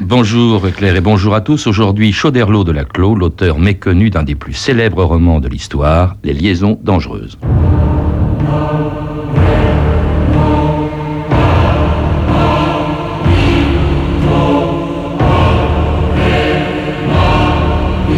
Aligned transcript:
Bonjour 0.00 0.62
Claire 0.70 0.94
et 0.94 1.00
bonjour 1.00 1.34
à 1.34 1.40
tous. 1.40 1.66
Aujourd'hui, 1.66 2.12
Chauderlot 2.12 2.62
de 2.62 2.70
la 2.70 2.84
Clos, 2.84 3.16
l'auteur 3.16 3.58
méconnu 3.58 4.10
d'un 4.10 4.22
des 4.22 4.36
plus 4.36 4.52
célèbres 4.52 5.02
romans 5.02 5.40
de 5.40 5.48
l'histoire, 5.48 6.14
Les 6.22 6.32
Liaisons 6.32 6.78
dangereuses. 6.84 7.36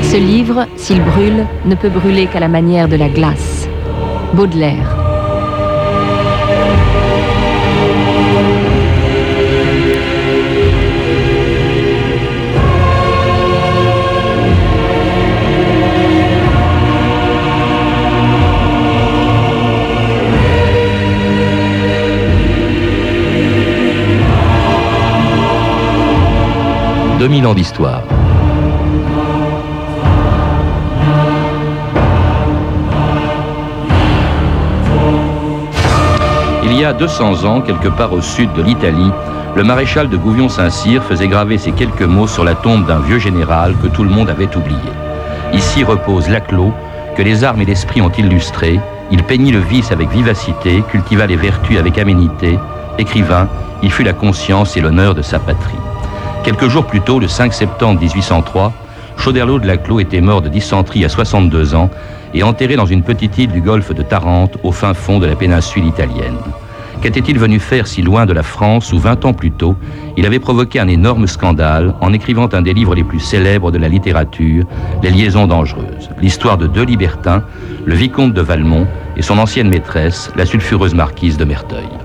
Ce 0.02 0.16
livre, 0.16 0.66
s'il 0.76 1.02
brûle, 1.02 1.46
ne 1.64 1.74
peut 1.76 1.88
brûler 1.88 2.26
qu'à 2.26 2.40
la 2.40 2.48
manière 2.48 2.88
de 2.88 2.96
la 2.96 3.08
glace. 3.08 3.68
Baudelaire. 4.34 4.99
«2000 27.20 27.46
ans 27.46 27.52
d'histoire. 27.52 28.02
Il 36.64 36.72
y 36.72 36.82
a 36.82 36.94
200 36.94 37.44
ans, 37.44 37.60
quelque 37.60 37.88
part 37.88 38.14
au 38.14 38.22
sud 38.22 38.50
de 38.54 38.62
l'Italie, 38.62 39.12
le 39.54 39.62
maréchal 39.62 40.08
de 40.08 40.16
Gouvion-Saint-Cyr 40.16 41.02
faisait 41.02 41.28
graver 41.28 41.58
ces 41.58 41.72
quelques 41.72 42.00
mots 42.00 42.26
sur 42.26 42.42
la 42.42 42.54
tombe 42.54 42.86
d'un 42.86 43.00
vieux 43.00 43.18
général 43.18 43.74
que 43.82 43.88
tout 43.88 44.04
le 44.04 44.08
monde 44.08 44.30
avait 44.30 44.56
oublié. 44.56 44.78
Ici 45.52 45.84
repose 45.84 46.30
Laclos, 46.30 46.72
que 47.18 47.22
les 47.22 47.44
armes 47.44 47.60
et 47.60 47.66
l'esprit 47.66 48.00
ont 48.00 48.08
illustré. 48.08 48.80
Il 49.10 49.24
peignit 49.24 49.52
le 49.52 49.60
vice 49.60 49.92
avec 49.92 50.08
vivacité, 50.08 50.82
cultiva 50.90 51.26
les 51.26 51.36
vertus 51.36 51.78
avec 51.78 51.98
aménité. 51.98 52.58
Écrivain, 52.96 53.46
il 53.82 53.92
fut 53.92 54.04
la 54.04 54.14
conscience 54.14 54.78
et 54.78 54.80
l'honneur 54.80 55.14
de 55.14 55.20
sa 55.20 55.38
patrie. 55.38 55.89
Quelques 56.42 56.68
jours 56.68 56.86
plus 56.86 57.02
tôt, 57.02 57.18
le 57.18 57.28
5 57.28 57.52
septembre 57.52 58.00
1803, 58.00 58.72
Chauderlot 59.18 59.58
de 59.58 59.66
Laclos 59.66 60.00
était 60.00 60.22
mort 60.22 60.40
de 60.40 60.48
dysenterie 60.48 61.04
à 61.04 61.10
62 61.10 61.74
ans 61.74 61.90
et 62.32 62.42
enterré 62.42 62.76
dans 62.76 62.86
une 62.86 63.02
petite 63.02 63.36
île 63.36 63.52
du 63.52 63.60
golfe 63.60 63.94
de 63.94 64.02
Tarente, 64.02 64.56
au 64.62 64.72
fin 64.72 64.94
fond 64.94 65.18
de 65.18 65.26
la 65.26 65.36
péninsule 65.36 65.84
italienne. 65.84 66.38
Qu'était-il 67.02 67.38
venu 67.38 67.60
faire 67.60 67.86
si 67.86 68.00
loin 68.00 68.24
de 68.24 68.32
la 68.32 68.42
France 68.42 68.92
où 68.92 68.98
20 68.98 69.26
ans 69.26 69.32
plus 69.34 69.50
tôt, 69.50 69.76
il 70.16 70.24
avait 70.24 70.38
provoqué 70.38 70.80
un 70.80 70.88
énorme 70.88 71.26
scandale 71.26 71.94
en 72.00 72.12
écrivant 72.14 72.48
un 72.52 72.62
des 72.62 72.72
livres 72.72 72.94
les 72.94 73.04
plus 73.04 73.20
célèbres 73.20 73.70
de 73.70 73.78
la 73.78 73.88
littérature, 73.88 74.64
Les 75.02 75.10
Liaisons 75.10 75.46
dangereuses, 75.46 76.10
l'histoire 76.22 76.56
de 76.56 76.66
deux 76.66 76.84
libertins, 76.84 77.42
le 77.84 77.94
vicomte 77.94 78.32
de 78.32 78.40
Valmont 78.40 78.86
et 79.16 79.22
son 79.22 79.38
ancienne 79.38 79.68
maîtresse, 79.68 80.32
la 80.36 80.46
sulfureuse 80.46 80.94
marquise 80.94 81.36
de 81.36 81.44
Merteuil. 81.44 81.99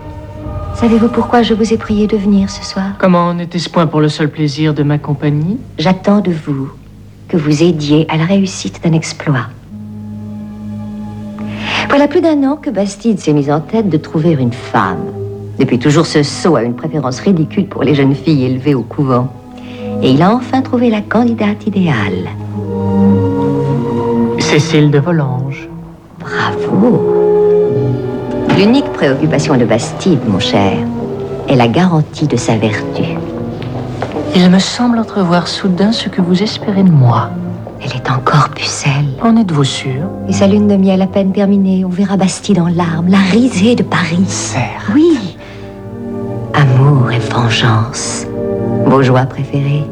Savez-vous 0.76 1.08
pourquoi 1.08 1.42
je 1.42 1.54
vous 1.54 1.73
ai 1.73 1.78
prié 1.78 2.06
de 2.06 2.18
venir 2.18 2.50
ce 2.50 2.64
soir 2.64 2.95
Comment 3.00 3.34
n'était-ce 3.34 3.70
point 3.70 3.88
pour 3.88 4.02
le 4.02 4.09
seul 4.09 4.30
plaisir 4.30 4.73
de 4.73 4.84
ma 4.84 4.98
compagnie 4.98 5.58
J'attends 5.78 6.20
de 6.20 6.31
vous 6.31 6.70
que 7.30 7.38
vous 7.38 7.64
aidiez 7.64 8.06
à 8.09 8.18
la 8.18 8.26
réussite 8.26 8.84
d'un 8.84 8.92
exploit. 8.92 9.48
Voilà 11.88 12.09
plus 12.09 12.20
d'un 12.20 12.44
an 12.44 12.58
que 12.58 12.70
Bastide 12.70 13.20
s'est 13.20 13.31
mise 13.31 13.50
en 13.50 13.62
tête 13.62 13.88
de 13.88 13.96
trouver 13.96 14.34
une 14.34 14.52
femme. 14.52 15.06
Depuis 15.58 15.80
toujours, 15.80 16.06
ce 16.06 16.23
sot 16.23 16.58
a 16.58 16.64
une 16.64 16.76
préférence 16.76 17.22
ridicule 17.22 17.68
pour 17.68 17.84
les 17.84 17.96
jeunes 17.96 18.14
filles 18.14 18.44
élevées 18.44 18.76
au 18.76 18.84
couvent. 18.84 19.31
Et 20.02 20.12
il 20.12 20.22
a 20.22 20.36
enfin 20.36 20.62
trouvé 20.62 20.90
la 20.90 21.02
candidate 21.02 21.66
idéale. 21.66 22.28
Cécile 24.40 24.92
de 24.92 25.00
Volanges. 25.00 25.70
Bravo 26.20 27.34
L'unique 28.58 28.90
préoccupation 28.94 29.58
de 29.58 29.66
Bastide, 29.66 30.22
mon 30.28 30.40
cher, 30.40 30.78
est 31.50 31.56
la 31.56 31.68
garantie 31.68 32.26
de 32.26 32.38
sa 32.38 32.56
vertu. 32.56 33.04
Il 34.34 34.50
me 34.50 34.60
semble 34.60 34.98
entrevoir 34.98 35.50
soudain 35.50 35.92
ce 35.92 36.08
que 36.08 36.22
vous 36.22 36.42
espérez 36.42 36.84
de 36.84 36.92
moi. 36.92 37.30
Elle 37.82 37.92
est 37.92 38.10
encore 38.10 38.50
pucelle. 38.50 39.08
En 39.22 39.36
êtes-vous 39.36 39.66
sûr? 39.66 40.04
Et 40.30 40.34
sa 40.34 40.48
lune 40.48 40.70
de 40.70 40.78
miel 40.78 41.02
à 41.02 41.08
peine 41.08 41.34
terminée, 41.34 41.84
on 41.84 41.90
verra 41.90 42.16
Bastide 42.16 42.60
en 42.60 42.68
larmes, 42.68 43.10
la 43.10 43.18
risée 43.18 43.76
de 43.76 43.84
Paris. 43.84 44.24
Certes. 44.28 44.64
Oui. 44.94 45.36
Amour 46.54 47.12
et 47.12 47.20
vengeance. 47.20 48.26
Vos 48.86 49.04
joies 49.04 49.26
préférées. 49.26 49.84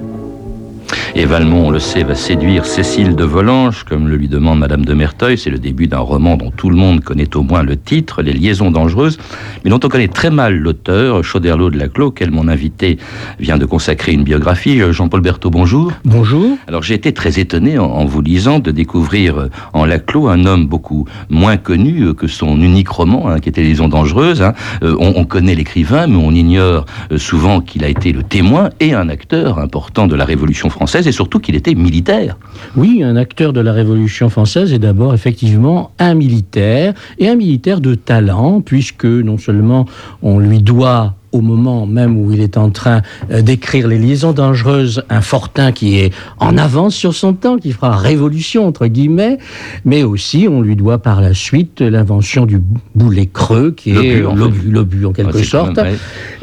Et 1.15 1.25
Valmont, 1.25 1.67
on 1.67 1.69
le 1.69 1.77
sait, 1.77 2.01
va 2.01 2.15
séduire 2.15 2.65
Cécile 2.65 3.15
de 3.15 3.23
Volanges, 3.23 3.83
comme 3.83 4.07
le 4.07 4.15
lui 4.15 4.27
demande 4.27 4.57
Madame 4.57 4.83
de 4.83 4.95
Merteuil. 4.95 5.37
C'est 5.37 5.51
le 5.51 5.59
début 5.59 5.85
d'un 5.85 5.99
roman 5.99 6.37
dont 6.37 6.49
tout 6.49 6.71
le 6.71 6.75
monde 6.75 7.01
connaît 7.03 7.37
au 7.37 7.43
moins 7.43 7.61
le 7.61 7.77
titre, 7.77 8.23
Les 8.23 8.33
Liaisons 8.33 8.71
dangereuses, 8.71 9.19
mais 9.63 9.69
dont 9.69 9.79
on 9.83 9.89
connaît 9.89 10.07
très 10.07 10.31
mal 10.31 10.57
l'auteur, 10.57 11.23
Chauderlot 11.23 11.69
de 11.69 11.77
Laclos, 11.77 12.07
auquel 12.07 12.31
mon 12.31 12.47
invité 12.47 12.97
vient 13.39 13.59
de 13.59 13.65
consacrer 13.65 14.11
une 14.11 14.23
biographie. 14.23 14.81
Jean-Paul 14.91 15.21
Berthaud, 15.21 15.51
bonjour. 15.51 15.91
Bonjour. 16.03 16.57
Alors 16.67 16.81
j'ai 16.81 16.95
été 16.95 17.13
très 17.13 17.39
étonné 17.39 17.77
en, 17.77 17.85
en, 17.85 18.05
vous 18.05 18.21
lisant 18.21 18.57
de 18.57 18.71
découvrir 18.71 19.49
en 19.73 19.85
Laclos 19.85 20.29
un 20.29 20.45
homme 20.45 20.65
beaucoup 20.65 21.07
moins 21.29 21.57
connu 21.57 22.15
que 22.15 22.25
son 22.25 22.59
unique 22.59 22.89
roman, 22.89 23.29
hein, 23.29 23.39
qui 23.39 23.49
était 23.49 23.61
Les 23.61 23.69
Liaisons 23.69 23.87
dangereuses. 23.87 24.41
Hein. 24.41 24.53
Euh, 24.81 24.95
on, 24.99 25.13
on, 25.15 25.25
connaît 25.25 25.53
l'écrivain, 25.53 26.07
mais 26.07 26.17
on 26.17 26.31
ignore 26.31 26.85
euh, 27.11 27.19
souvent 27.19 27.61
qu'il 27.61 27.83
a 27.83 27.87
été 27.87 28.13
le 28.13 28.23
témoin 28.23 28.71
et 28.79 28.95
un 28.95 29.09
acteur 29.09 29.59
important 29.59 30.07
de 30.07 30.15
la 30.15 30.25
Révolution 30.25 30.71
française 30.71 31.02
et 31.07 31.11
surtout 31.11 31.39
qu'il 31.39 31.55
était 31.55 31.75
militaire. 31.75 32.37
Oui, 32.75 33.03
un 33.03 33.15
acteur 33.15 33.53
de 33.53 33.61
la 33.61 33.73
Révolution 33.73 34.29
française 34.29 34.73
est 34.73 34.79
d'abord 34.79 35.13
effectivement 35.13 35.91
un 35.99 36.13
militaire, 36.13 36.93
et 37.19 37.27
un 37.29 37.35
militaire 37.35 37.81
de 37.81 37.95
talent, 37.95 38.61
puisque 38.61 39.05
non 39.05 39.37
seulement 39.37 39.85
on 40.21 40.39
lui 40.39 40.61
doit 40.61 41.15
au 41.33 41.41
moment 41.41 41.85
même 41.85 42.17
où 42.17 42.31
il 42.31 42.39
est 42.39 42.57
en 42.57 42.69
train 42.69 43.01
euh, 43.31 43.41
d'écrire 43.41 43.87
les 43.87 43.97
liaisons 43.97 44.31
dangereuses, 44.31 45.03
un 45.09 45.21
Fortin 45.21 45.71
qui 45.71 45.99
est 45.99 46.13
en 46.39 46.57
avance 46.57 46.95
sur 46.95 47.13
son 47.13 47.33
temps, 47.33 47.57
qui 47.57 47.71
fera 47.71 47.97
révolution 47.97 48.65
entre 48.67 48.87
guillemets, 48.87 49.39
mais 49.83 50.03
aussi 50.03 50.47
on 50.49 50.61
lui 50.61 50.75
doit 50.75 50.99
par 50.99 51.19
la 51.21 51.33
suite 51.33 51.81
l'invention 51.81 52.45
du 52.45 52.61
boulet 52.95 53.25
creux, 53.25 53.71
qui 53.71 53.91
est 53.91 54.21
but, 54.21 55.05
en 55.05 55.09
en 55.09 55.11
quelque 55.11 55.43
sorte, 55.43 55.79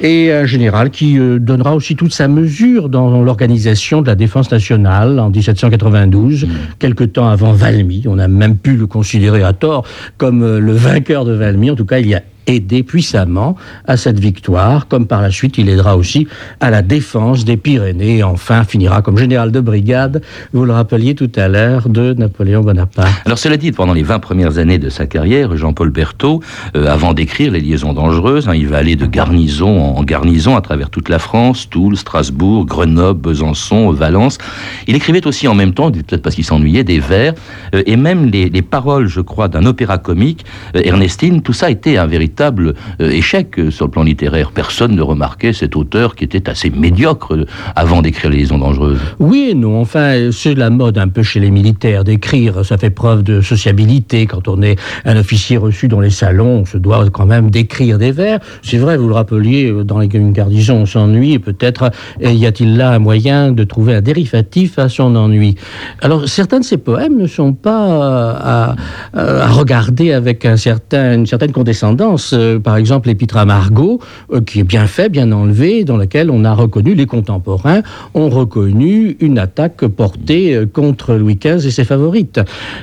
et 0.01 0.33
un 0.33 0.47
général 0.47 0.91
qui 0.91 1.19
euh, 1.19 1.39
donnera 1.39 1.75
aussi 1.75 1.97
toute 1.97 2.13
sa 2.13 2.29
mesure 2.29 2.89
dans 2.89 3.23
l'organisation 3.23 4.03
de 4.03 4.07
la 4.09 4.17
défense 4.17 4.51
nationale 4.51 5.19
en 5.19 5.31
1792, 5.31 6.49
quelque 6.79 7.05
temps 7.05 7.29
avant 7.29 7.53
Valmy. 7.53 8.05
On 8.07 8.19
a 8.19 8.29
même 8.29 8.57
pu 8.57 8.77
le 8.77 8.87
considérer 8.87 9.43
à 9.43 9.53
tort 9.53 9.85
comme 10.19 10.43
euh, 10.43 10.59
le 10.59 10.73
vainqueur 10.73 11.25
de 11.25 11.33
Valmy. 11.33 11.71
En 11.71 11.77
tout 11.77 11.85
cas, 11.85 11.99
il 11.99 12.09
y 12.09 12.15
a 12.15 12.23
aidé 12.47 12.83
puissamment 12.83 13.57
à 13.87 13.97
cette 13.97 14.19
victoire, 14.19 14.89
comme 14.89 15.07
par 15.07 15.23
la 15.23 15.31
suite 15.31 15.59
il 15.59 15.69
aidera 15.69 15.97
aussi 15.97 16.27
à 16.61 16.71
la 16.71 16.83
défense 16.83 17.45
des 17.45 17.57
Pyrénées 17.57 18.19
et 18.19 18.23
enfin 18.23 18.65
finira 18.65 19.03
comme 19.03 19.19
général 19.19 19.53
de 19.53 19.61
brigade, 19.61 20.23
vous 20.53 20.65
le 20.65 20.73
rappeliez 20.73 21.15
tout 21.15 21.31
à 21.37 21.49
l'heure, 21.49 21.89
de 21.89 22.15
Napoléon 22.15 22.63
Bonaparte. 22.63 23.09
Alors 23.25 23.39
cela 23.39 23.57
dit, 23.57 23.73
pendant 23.73 23.93
les 23.93 24.03
20 24.03 24.19
premières 24.19 24.59
années 24.59 24.79
de 24.79 24.89
sa 24.89 25.07
carrière, 25.07 25.57
Jean-Paul 25.57 25.91
Berthaud, 25.91 26.41
euh, 26.77 26.87
avant 26.87 27.15
d'écrire 27.15 27.53
Les 27.53 27.61
Liaisons 27.61 27.93
dangereuses, 27.93 28.49
hein, 28.49 28.55
il 28.55 28.69
va 28.69 28.79
aller 28.79 28.97
de 28.97 29.07
garnison 29.07 29.97
en 29.97 30.03
garnison 30.03 30.57
à 30.57 30.61
travers 30.61 30.91
toute 30.91 31.09
la 31.09 31.19
France, 31.19 31.69
Toul, 31.69 31.97
Strasbourg, 31.97 32.67
Grenoble, 32.67 33.21
Besançon, 33.21 33.91
Valence. 33.91 34.39
Il 34.87 34.97
écrivait 34.97 35.27
aussi 35.27 35.49
en 35.49 35.55
même 35.55 35.75
temps, 35.75 35.91
peut-être 35.91 36.23
parce 36.23 36.35
qu'il 36.35 36.45
s'ennuyait, 36.45 36.85
des 36.85 37.01
vers, 37.01 37.35
euh, 37.75 37.83
et 37.87 37.97
même 37.97 38.31
les, 38.31 38.49
les, 38.49 38.63
paroles, 38.63 39.07
je 39.07 39.21
crois, 39.21 39.49
d'un 39.49 39.65
opéra 39.67 39.99
comique, 39.99 40.45
euh, 40.77 40.83
Ernestine, 40.85 41.43
tout 41.43 41.53
ça 41.53 41.71
était 41.71 41.97
un 41.97 42.07
véritable 42.07 42.30
échec 42.99 43.61
sur 43.71 43.87
le 43.87 43.91
plan 43.91 44.03
littéraire. 44.03 44.51
Personne 44.53 44.95
ne 44.95 45.03
remarquait 45.03 45.53
cet 45.53 45.77
auteur 45.77 46.15
qui 46.15 46.25
était 46.25 46.49
assez 46.49 46.71
médiocre 46.71 47.47
avant 47.77 48.03
d'écrire 48.03 48.31
Les 48.31 48.39
Liaisons 48.39 48.59
dangereuses. 48.59 49.01
Oui 49.19 49.49
et 49.51 49.55
non, 49.55 49.81
enfin, 49.81 50.31
c'est 50.33 50.55
la 50.55 50.71
mode 50.71 50.99
un 50.99 51.09
peu 51.09 51.23
chez 51.23 51.41
les 51.41 51.51
militaires 51.51 52.05
d'écrire, 52.05 52.65
ça 52.65 52.79
fait 52.79 52.91
preuve 52.91 53.23
de 53.23 53.41
sociabilité. 53.41 54.27
Quand 54.27 54.49
on 54.49 54.63
est 54.63 54.79
un 55.05 55.17
officier 55.17 55.57
reçu 55.57 55.89
dans 55.89 56.01
les 56.01 56.11
salons, 56.11 56.61
on 56.61 56.65
se 56.65 56.79
doit 56.79 57.09
quand 57.11 57.27
même 57.27 57.51
d'écrire 57.51 57.99
des 57.99 58.13
vers. 58.13 58.41
C'est 58.63 58.79
vrai, 58.79 58.97
vous 58.97 59.09
le 59.09 59.15
rappeliez, 59.15 59.73
dans 59.85 60.01
une 60.01 60.33
garnison, 60.33 60.77
on 60.83 60.87
s'ennuie, 60.87 61.39
peut-être 61.39 61.91
y 62.21 62.47
a-t-il 62.47 62.77
là 62.77 62.93
un 62.93 62.99
moyen 62.99 63.53
de 63.53 63.65
trouver 63.65 63.95
un 63.95 64.01
dérivatif 64.01 64.79
à 64.79 64.89
son 64.89 65.15
ennui? 65.17 65.57
Alors, 66.01 66.29
certains 66.29 66.61
de 66.61 66.65
ces 66.65 66.79
poèmes 66.79 67.17
ne 67.17 67.27
sont 67.27 67.53
pas 67.53 68.77
à, 69.15 69.47
regarder 69.49 70.13
avec 70.13 70.45
une 70.45 70.57
certaine 70.57 71.53
condescendance 71.53 72.20
euh, 72.33 72.59
par 72.59 72.77
exemple 72.77 73.09
l'épître 73.09 73.37
à 73.37 73.45
Margot, 73.45 74.01
euh, 74.33 74.41
qui 74.41 74.61
est 74.61 74.65
bien 74.65 74.87
fait, 74.87 75.09
bien 75.09 75.33
enlevé, 75.33 75.85
dans 75.85 75.97
laquelle 75.97 76.31
on 76.31 76.45
a 76.45 76.55
reconnu, 76.55 76.95
les 76.95 77.07
contemporains 77.07 77.83
ont 78.15 78.29
reconnu 78.29 79.17
une 79.21 79.39
attaque 79.39 79.87
portée 79.87 80.55
euh, 80.55 80.67
contre 80.67 81.15
Louis 81.15 81.37
XV 81.37 81.67
et 81.67 81.71
ses 81.71 81.85
favorites. 81.85 82.41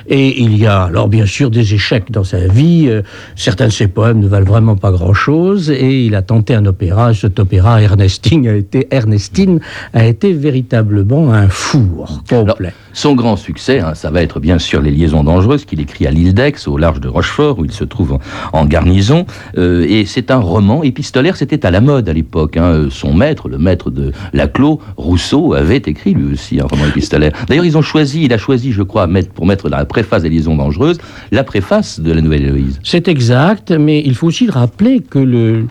Et 0.08 0.40
il 0.40 0.56
y 0.56 0.66
a 0.66 0.82
alors 0.84 1.08
bien 1.08 1.26
sûr 1.26 1.50
des 1.50 1.74
échecs 1.74 2.10
dans 2.10 2.24
sa 2.24 2.46
vie. 2.46 2.90
certains 3.36 3.66
de 3.66 3.72
ses 3.72 3.88
poèmes 3.88 4.20
ne 4.20 4.28
valent 4.28 4.46
vraiment 4.46 4.76
pas 4.76 4.90
grand-chose 4.90 5.70
et 5.70 6.04
il 6.04 6.14
a 6.14 6.22
tenté 6.22 6.54
un 6.54 6.66
opéra. 6.66 7.14
Cet 7.14 7.38
opéra, 7.38 7.80
Ernestine, 7.82 8.46
a 8.48 8.54
été, 8.54 8.88
Ernestine, 8.90 9.60
a 9.94 10.06
été 10.06 10.32
véritablement 10.32 11.32
un 11.32 11.48
four 11.48 12.22
complet. 12.28 12.72
son 12.92 13.14
grand 13.14 13.36
succès, 13.36 13.80
hein, 13.80 13.94
ça 13.94 14.10
va 14.10 14.22
être 14.22 14.40
bien 14.40 14.58
sûr 14.58 14.80
Les 14.80 14.90
Liaisons 14.90 15.24
Dangereuses 15.24 15.64
qu'il 15.64 15.80
écrit 15.80 16.06
à 16.06 16.10
l'île 16.10 16.34
d'Aix, 16.34 16.54
au 16.66 16.78
large 16.78 17.00
de 17.00 17.08
Rochefort, 17.08 17.58
où 17.58 17.64
il 17.64 17.72
se 17.72 17.84
trouve 17.84 18.18
en, 18.52 18.66
garnison. 18.66 19.26
Euh, 19.56 19.86
et 19.88 20.04
c'est 20.04 20.30
un 20.30 20.38
roman 20.38 20.82
épistolaire, 20.82 21.36
c'était 21.36 21.64
à 21.66 21.70
la 21.70 21.80
mode 21.80 22.08
à 22.08 22.12
l'époque. 22.12 22.56
Hein. 22.56 22.88
Son 22.90 23.14
maître, 23.14 23.48
le 23.48 23.58
maître 23.58 23.90
de 23.90 24.12
Laclos, 24.32 24.80
Rousseau, 24.96 25.54
avait 25.54 25.76
écrit 25.76 26.14
lui 26.14 26.32
aussi 26.32 26.60
un 26.60 26.66
roman 26.66 26.86
épistolaire. 26.86 27.32
D'ailleurs, 27.48 27.64
ils 27.64 27.76
ont 27.76 27.82
choisi, 27.82 28.24
il 28.24 28.32
a 28.32 28.38
choisi, 28.38 28.72
je 28.72 28.82
crois, 28.82 29.08
pour 29.34 29.46
mettre 29.46 29.68
dans 29.68 29.78
la 29.78 29.84
préface 29.84 30.22
des 30.22 30.30
Liaisons 30.30 30.56
Dangereuses, 30.56 30.98
la 31.32 31.44
préface 31.44 32.00
de 32.00 32.12
la 32.12 32.20
Nouvelle 32.20 32.42
Héloïse. 32.42 32.80
C'est 32.82 33.08
exact, 33.08 33.70
mais 33.70 34.02
il 34.04 34.14
faut 34.14 34.26
aussi 34.26 34.48
rappeler 34.48 35.00
que 35.00 35.18
le 35.18 35.66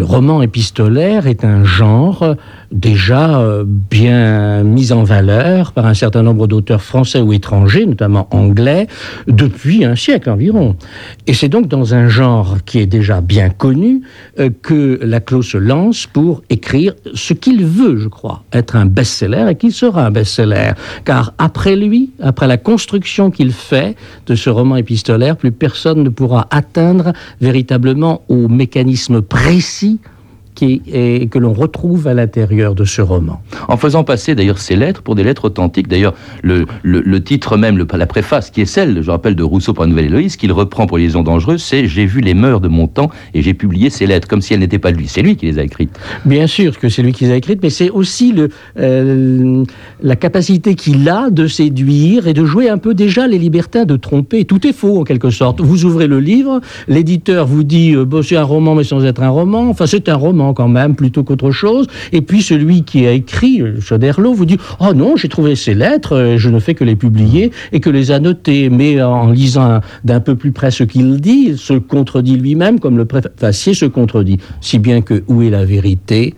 roman 0.00 0.42
épistolaire 0.42 1.26
est 1.26 1.44
un 1.44 1.64
genre 1.64 2.36
déjà 2.72 3.40
euh, 3.40 3.64
bien 3.66 4.62
mis 4.62 4.92
en 4.92 5.04
valeur 5.04 5.72
par 5.72 5.86
un 5.86 5.94
certain 5.94 6.22
nombre 6.22 6.46
d'auteurs 6.46 6.82
français 6.82 7.20
ou 7.20 7.32
étrangers, 7.32 7.86
notamment 7.86 8.28
anglais, 8.30 8.86
depuis 9.26 9.84
un 9.84 9.96
siècle 9.96 10.30
environ. 10.30 10.76
Et 11.26 11.34
c'est 11.34 11.48
donc 11.48 11.68
dans 11.68 11.94
un 11.94 12.08
genre 12.08 12.58
qui 12.64 12.78
est 12.78 12.86
déjà 12.86 13.20
bien 13.20 13.50
connu 13.50 14.02
euh, 14.38 14.50
que 14.62 14.98
Laclos 15.02 15.42
se 15.42 15.58
lance 15.58 16.06
pour 16.06 16.42
écrire 16.50 16.94
ce 17.14 17.32
qu'il 17.32 17.64
veut, 17.64 17.96
je 17.96 18.08
crois, 18.08 18.44
être 18.52 18.76
un 18.76 18.86
best-seller 18.86 19.46
et 19.50 19.54
qu'il 19.56 19.72
sera 19.72 20.06
un 20.06 20.10
best-seller. 20.10 20.72
Car 21.04 21.34
après 21.38 21.76
lui, 21.76 22.10
après 22.22 22.46
la 22.46 22.56
construction 22.56 23.30
qu'il 23.30 23.52
fait 23.52 23.96
de 24.26 24.34
ce 24.34 24.50
roman 24.50 24.76
épistolaire, 24.76 25.36
plus 25.36 25.52
personne 25.52 26.02
ne 26.02 26.08
pourra 26.08 26.46
atteindre 26.50 27.12
véritablement 27.40 28.22
au 28.28 28.48
mécanisme 28.48 29.22
précis 29.22 30.00
qui 30.56 30.82
est, 30.92 31.30
que 31.30 31.38
l'on 31.38 31.52
retrouve 31.52 32.08
à 32.08 32.14
l'intérieur 32.14 32.74
de 32.74 32.84
ce 32.84 33.02
roman. 33.02 33.40
En 33.68 33.76
faisant 33.76 34.02
passer 34.02 34.34
d'ailleurs 34.34 34.58
ces 34.58 34.74
lettres 34.74 35.02
pour 35.02 35.14
des 35.14 35.22
lettres 35.22 35.44
authentiques, 35.44 35.86
d'ailleurs 35.86 36.14
le, 36.42 36.66
le, 36.82 37.22
titre 37.22 37.56
même, 37.56 37.78
le, 37.78 37.86
la 37.92 38.06
préface 38.06 38.50
qui 38.50 38.62
est 38.62 38.66
celle, 38.66 39.02
je 39.02 39.10
rappelle, 39.10 39.36
de 39.36 39.42
Rousseau 39.44 39.72
pour 39.72 39.84
la 39.84 39.90
Nouvelle 39.90 40.06
Héloïse, 40.06 40.36
qu'il 40.36 40.50
reprend 40.50 40.86
pour 40.86 40.98
Liaison 40.98 41.22
dangereuse, 41.22 41.62
c'est 41.62 41.86
J'ai 41.86 42.06
vu 42.06 42.20
les 42.20 42.34
mœurs 42.34 42.60
de 42.60 42.68
mon 42.68 42.88
temps 42.88 43.10
et 43.34 43.42
j'ai 43.42 43.54
publié 43.54 43.90
ces 43.90 44.06
lettres, 44.06 44.26
comme 44.26 44.40
si 44.40 44.54
elles 44.54 44.60
n'étaient 44.60 44.78
pas 44.78 44.92
de 44.92 44.96
lui. 44.96 45.06
C'est 45.06 45.22
lui 45.22 45.36
qui 45.36 45.46
les 45.46 45.58
a 45.58 45.62
écrites. 45.62 45.96
Bien 46.24 46.46
sûr 46.46 46.78
que 46.78 46.88
c'est 46.88 47.02
lui 47.02 47.12
qui 47.12 47.24
les 47.24 47.32
a 47.32 47.36
écrites, 47.36 47.60
mais 47.62 47.70
c'est 47.70 47.90
aussi 47.90 48.32
le, 48.32 48.48
euh, 48.78 49.64
la 50.02 50.16
capacité 50.16 50.74
qu'il 50.74 51.08
a 51.08 51.30
de 51.30 51.46
séduire 51.46 52.26
et 52.26 52.32
de 52.32 52.44
jouer 52.44 52.68
un 52.70 52.78
peu 52.78 52.94
déjà 52.94 53.26
les 53.26 53.38
libertins, 53.38 53.84
de 53.84 53.96
tromper. 53.96 54.46
Tout 54.46 54.66
est 54.66 54.72
faux 54.72 55.00
en 55.00 55.04
quelque 55.04 55.30
sorte. 55.30 55.60
Vous 55.60 55.84
ouvrez 55.84 56.06
le 56.06 56.18
livre, 56.18 56.60
l'éditeur 56.88 57.46
vous 57.46 57.62
dit 57.62 57.94
euh, 57.94 58.22
c'est 58.22 58.36
un 58.36 58.42
roman 58.42 58.74
mais 58.74 58.84
sans 58.84 59.04
être 59.04 59.22
un 59.22 59.28
roman. 59.28 59.68
Enfin, 59.68 59.86
c'est 59.86 60.08
un 60.08 60.16
roman 60.16 60.45
quand 60.54 60.68
même 60.68 60.94
plutôt 60.94 61.24
qu'autre 61.24 61.50
chose. 61.50 61.86
Et 62.12 62.22
puis 62.22 62.42
celui 62.42 62.84
qui 62.84 63.06
a 63.06 63.12
écrit, 63.12 63.60
euh, 63.60 63.80
Choderlo, 63.80 64.32
vous 64.34 64.46
dit 64.46 64.58
Oh 64.80 64.94
non, 64.94 65.16
j'ai 65.16 65.28
trouvé 65.28 65.56
ces 65.56 65.74
lettres, 65.74 66.16
euh, 66.16 66.38
je 66.38 66.48
ne 66.48 66.58
fais 66.58 66.74
que 66.74 66.84
les 66.84 66.96
publier 66.96 67.52
et 67.72 67.80
que 67.80 67.90
les 67.90 68.10
annoter. 68.10 68.70
Mais 68.70 69.02
en 69.02 69.30
lisant 69.30 69.80
d'un 70.04 70.20
peu 70.20 70.34
plus 70.34 70.52
près 70.52 70.70
ce 70.70 70.84
qu'il 70.84 71.20
dit, 71.20 71.46
il 71.48 71.58
se 71.58 71.74
contredit 71.74 72.36
lui-même, 72.36 72.80
comme 72.80 72.96
le 72.96 73.04
préfacier 73.04 73.74
se 73.74 73.86
contredit. 73.86 74.38
Si 74.60 74.78
bien 74.78 75.02
que 75.02 75.22
où 75.28 75.42
est 75.42 75.50
la 75.50 75.64
vérité? 75.64 76.34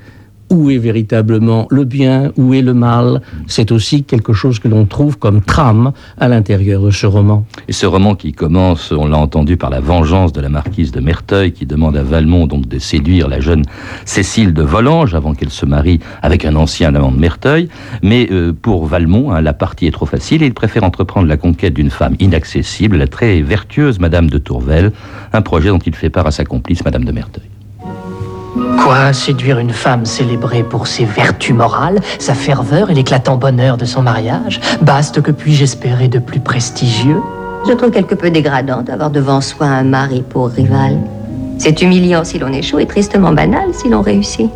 Où 0.51 0.71
est 0.71 0.79
véritablement 0.79 1.67
le 1.71 1.85
bien, 1.85 2.33
où 2.37 2.55
est 2.55 2.63
le 2.63 2.75
mal, 2.75 3.21
c'est 3.47 3.73
aussi 3.73 4.05
quelque 4.05 4.33
chose 4.33 4.59
que 4.59 4.69
l'on 4.69 4.87
trouve 4.87 5.19
comme 5.19 5.43
trame 5.43 5.93
à 6.19 6.29
l'intérieur 6.29 6.83
de 6.83 6.91
ce 6.91 7.07
roman. 7.07 7.45
Et 7.69 7.73
ce 7.73 7.87
roman 7.87 8.15
qui 8.15 8.33
commence, 8.33 8.93
on 8.93 9.07
l'a 9.07 9.19
entendu, 9.19 9.57
par 9.57 9.71
la 9.71 9.81
vengeance 9.81 10.33
de 10.33 10.41
la 10.41 10.49
marquise 10.49 10.93
de 10.93 11.01
Merteuil, 11.01 11.53
qui 11.53 11.67
demande 11.67 11.97
à 11.97 12.03
Valmont 12.03 12.47
donc 12.47 12.69
de 12.69 12.79
séduire 12.79 13.29
la 13.29 13.41
jeune 13.41 13.65
Cécile 14.05 14.55
de 14.55 14.63
Volanges 14.63 15.15
avant 15.15 15.35
qu'elle 15.35 15.51
se 15.51 15.67
marie 15.67 16.01
avec 16.23 16.45
un 16.45 16.57
ancien 16.57 16.95
amant 16.95 17.13
de 17.13 17.19
Merteuil. 17.19 17.69
Mais 18.03 18.29
euh, 18.31 18.53
pour 18.53 18.87
Valmont, 18.87 19.33
hein, 19.33 19.41
la 19.41 19.53
partie 19.53 19.87
est 19.87 19.93
trop 19.93 20.07
facile 20.07 20.43
et 20.43 20.47
il 20.47 20.55
préfère 20.55 20.85
entreprendre 20.85 21.29
la 21.29 21.37
conquête 21.37 21.75
d'une 21.75 21.91
femme 21.91 22.15
inaccessible, 22.21 22.97
la 22.97 23.09
très 23.09 23.43
vertueuse 23.43 23.99
Madame 23.99 24.31
de 24.31 24.39
Tourvel, 24.39 24.93
un 25.33 25.43
projet 25.43 25.69
dont 25.69 25.79
il 25.79 25.95
fait 25.95 26.11
part 26.11 26.27
à 26.27 26.31
sa 26.31 26.45
complice 26.45 26.85
Madame 26.85 27.05
de 27.05 27.13
Merteuil. 27.13 27.58
Quoi 28.83 29.13
Séduire 29.13 29.59
une 29.59 29.73
femme 29.73 30.05
célébrée 30.05 30.63
pour 30.63 30.87
ses 30.87 31.05
vertus 31.05 31.55
morales, 31.55 32.01
sa 32.19 32.35
ferveur 32.35 32.91
et 32.91 32.95
l'éclatant 32.95 33.37
bonheur 33.37 33.77
de 33.77 33.85
son 33.85 34.03
mariage? 34.03 34.61
Baste 34.81 35.21
que 35.21 35.31
puis-je 35.31 35.65
espérer 35.65 36.09
de 36.09 36.19
plus 36.19 36.41
prestigieux? 36.41 37.21
Je 37.67 37.73
trouve 37.73 37.91
quelque 37.91 38.15
peu 38.15 38.31
dégradant 38.31 38.83
d'avoir 38.83 39.11
devant 39.11 39.41
soi 39.41 39.67
un 39.67 39.83
mari 39.83 40.23
pour 40.29 40.49
rival. 40.49 40.97
C'est 41.59 41.83
humiliant 41.83 42.25
si 42.25 42.39
l'on 42.39 42.53
échoue 42.53 42.79
et 42.79 42.87
tristement 42.87 43.33
banal 43.33 43.75
si 43.75 43.89
l'on 43.89 44.01
réussit. 44.01 44.51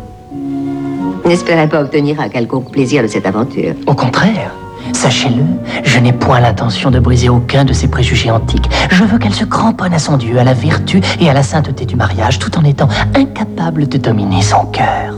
N'espérez 1.25 1.67
pas 1.67 1.81
obtenir 1.81 2.19
un 2.19 2.29
quelconque 2.29 2.71
plaisir 2.71 3.03
de 3.03 3.07
cette 3.07 3.25
aventure. 3.25 3.75
Au 3.87 3.93
contraire, 3.93 4.51
Sachez-le, 4.91 5.43
je 5.83 5.99
n'ai 5.99 6.13
point 6.13 6.39
l'intention 6.39 6.91
de 6.91 6.99
briser 6.99 7.29
aucun 7.29 7.63
de 7.63 7.73
ses 7.73 7.87
préjugés 7.87 8.31
antiques. 8.31 8.69
Je 8.89 9.03
veux 9.03 9.17
qu'elle 9.17 9.33
se 9.33 9.45
cramponne 9.45 9.93
à 9.93 9.99
son 9.99 10.17
Dieu, 10.17 10.37
à 10.37 10.43
la 10.43 10.53
vertu 10.53 11.01
et 11.19 11.29
à 11.29 11.33
la 11.33 11.43
sainteté 11.43 11.85
du 11.85 11.95
mariage, 11.95 12.39
tout 12.39 12.57
en 12.57 12.63
étant 12.63 12.87
incapable 13.15 13.87
de 13.87 13.97
dominer 13.97 14.41
son 14.41 14.65
cœur. 14.65 15.15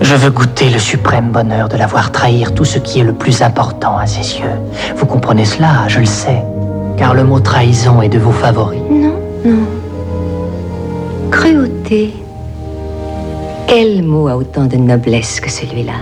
Je 0.00 0.14
veux 0.14 0.30
goûter 0.30 0.70
le 0.70 0.78
suprême 0.78 1.30
bonheur 1.30 1.68
de 1.68 1.76
la 1.76 1.86
voir 1.86 2.12
trahir 2.12 2.54
tout 2.54 2.64
ce 2.64 2.78
qui 2.78 3.00
est 3.00 3.04
le 3.04 3.12
plus 3.12 3.42
important 3.42 3.98
à 3.98 4.06
ses 4.06 4.38
yeux. 4.38 4.58
Vous 4.96 5.06
comprenez 5.06 5.44
cela, 5.44 5.88
je 5.88 6.00
le 6.00 6.06
sais, 6.06 6.42
car 6.96 7.14
le 7.14 7.24
mot 7.24 7.40
trahison 7.40 8.00
est 8.00 8.08
de 8.08 8.18
vos 8.18 8.32
favoris. 8.32 8.80
Non, 8.90 9.14
non. 9.44 9.66
Cruauté. 11.30 12.14
Quel 13.66 14.02
mot 14.02 14.28
a 14.28 14.36
autant 14.36 14.64
de 14.64 14.76
noblesse 14.76 15.40
que 15.40 15.50
celui-là? 15.50 15.92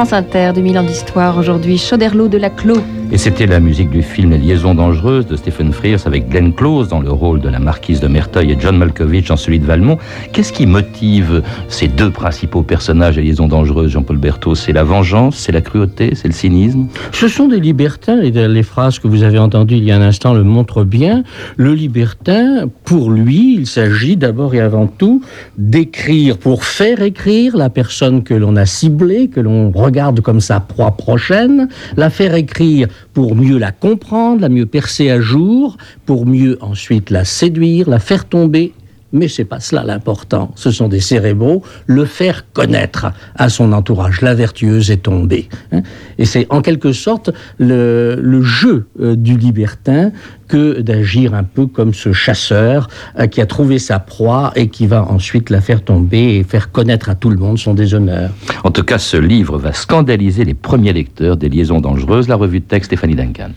France 0.00 0.14
Inter, 0.14 0.52
2000 0.54 0.78
ans 0.78 0.82
d'histoire. 0.82 1.36
Aujourd'hui, 1.36 1.76
Chauderlot 1.76 2.28
de 2.28 2.38
la 2.38 2.48
Clos. 2.48 2.80
Et 3.12 3.18
c'était 3.18 3.46
la 3.46 3.58
musique 3.58 3.90
du 3.90 4.02
film 4.02 4.30
Liaison 4.30 4.72
dangereuse 4.72 5.26
de 5.26 5.34
Stephen 5.34 5.72
Frears 5.72 6.06
avec 6.06 6.28
Glenn 6.28 6.54
Close 6.54 6.86
dans 6.86 7.00
le 7.00 7.10
rôle 7.10 7.40
de 7.40 7.48
la 7.48 7.58
marquise 7.58 7.98
de 7.98 8.06
Merteuil 8.06 8.52
et 8.52 8.56
John 8.60 8.76
Malkovich 8.76 9.26
dans 9.26 9.36
celui 9.36 9.58
de 9.58 9.66
Valmont. 9.66 9.98
Qu'est-ce 10.32 10.52
qui 10.52 10.64
motive 10.64 11.42
ces 11.66 11.88
deux 11.88 12.10
principaux 12.10 12.62
personnages 12.62 13.16
de 13.16 13.20
Liaison 13.20 13.48
dangereuse, 13.48 13.90
Jean-Paul 13.90 14.16
Berthaud? 14.16 14.54
C'est 14.54 14.72
la 14.72 14.84
vengeance, 14.84 15.34
c'est 15.34 15.50
la 15.50 15.60
cruauté, 15.60 16.12
c'est 16.14 16.28
le 16.28 16.34
cynisme? 16.34 16.86
Ce 17.10 17.26
sont 17.26 17.48
des 17.48 17.58
libertins, 17.58 18.20
et 18.20 18.30
les 18.30 18.62
phrases 18.62 19.00
que 19.00 19.08
vous 19.08 19.24
avez 19.24 19.40
entendues 19.40 19.78
il 19.78 19.84
y 19.84 19.90
a 19.90 19.96
un 19.96 20.02
instant 20.02 20.32
le 20.32 20.44
montrent 20.44 20.84
bien. 20.84 21.24
Le 21.56 21.74
libertin, 21.74 22.68
pour 22.84 23.10
lui, 23.10 23.56
il 23.58 23.66
s'agit 23.66 24.16
d'abord 24.16 24.54
et 24.54 24.60
avant 24.60 24.86
tout 24.86 25.20
d'écrire 25.58 26.38
pour 26.38 26.64
faire 26.64 27.02
écrire 27.02 27.56
la 27.56 27.70
personne 27.70 28.22
que 28.22 28.34
l'on 28.34 28.54
a 28.54 28.66
ciblée, 28.66 29.26
que 29.26 29.40
l'on 29.40 29.72
regarde 29.72 30.20
comme 30.20 30.40
sa 30.40 30.60
proie 30.60 30.92
prochaine, 30.92 31.68
la 31.96 32.08
faire 32.08 32.36
écrire 32.36 32.86
pour 33.12 33.34
mieux 33.34 33.58
la 33.58 33.72
comprendre, 33.72 34.42
la 34.42 34.48
mieux 34.48 34.66
percer 34.66 35.10
à 35.10 35.20
jour, 35.20 35.76
pour 36.06 36.26
mieux 36.26 36.58
ensuite 36.60 37.10
la 37.10 37.24
séduire, 37.24 37.88
la 37.88 37.98
faire 37.98 38.24
tomber 38.24 38.72
mais 39.12 39.28
c'est 39.28 39.44
pas 39.44 39.60
cela 39.60 39.84
l'important. 39.84 40.52
Ce 40.54 40.70
sont 40.70 40.88
des 40.88 41.00
cérébraux, 41.00 41.62
le 41.86 42.04
faire 42.04 42.50
connaître 42.52 43.12
à 43.36 43.48
son 43.48 43.72
entourage. 43.72 44.20
La 44.20 44.34
vertueuse 44.34 44.90
est 44.90 45.02
tombée. 45.02 45.48
Hein. 45.72 45.82
Et 46.18 46.24
c'est 46.24 46.46
en 46.50 46.62
quelque 46.62 46.92
sorte 46.92 47.30
le, 47.58 48.40
jeu 48.42 48.86
euh, 49.00 49.16
du 49.16 49.36
libertin 49.36 50.12
que 50.48 50.80
d'agir 50.80 51.34
un 51.34 51.44
peu 51.44 51.66
comme 51.66 51.94
ce 51.94 52.12
chasseur 52.12 52.88
euh, 53.18 53.26
qui 53.26 53.40
a 53.40 53.46
trouvé 53.46 53.78
sa 53.78 53.98
proie 53.98 54.52
et 54.56 54.68
qui 54.68 54.86
va 54.86 55.04
ensuite 55.04 55.50
la 55.50 55.60
faire 55.60 55.82
tomber 55.82 56.36
et 56.36 56.42
faire 56.42 56.72
connaître 56.72 57.08
à 57.08 57.14
tout 57.14 57.30
le 57.30 57.36
monde 57.36 57.58
son 57.58 57.74
déshonneur. 57.74 58.30
En 58.64 58.70
tout 58.70 58.82
cas, 58.82 58.98
ce 58.98 59.16
livre 59.16 59.58
va 59.58 59.72
scandaliser 59.72 60.44
les 60.44 60.54
premiers 60.54 60.92
lecteurs 60.92 61.36
des 61.36 61.48
Liaisons 61.48 61.80
dangereuses, 61.80 62.28
la 62.28 62.36
revue 62.36 62.60
de 62.60 62.64
texte 62.64 62.90
Stéphanie 62.90 63.14
Duncan. 63.14 63.50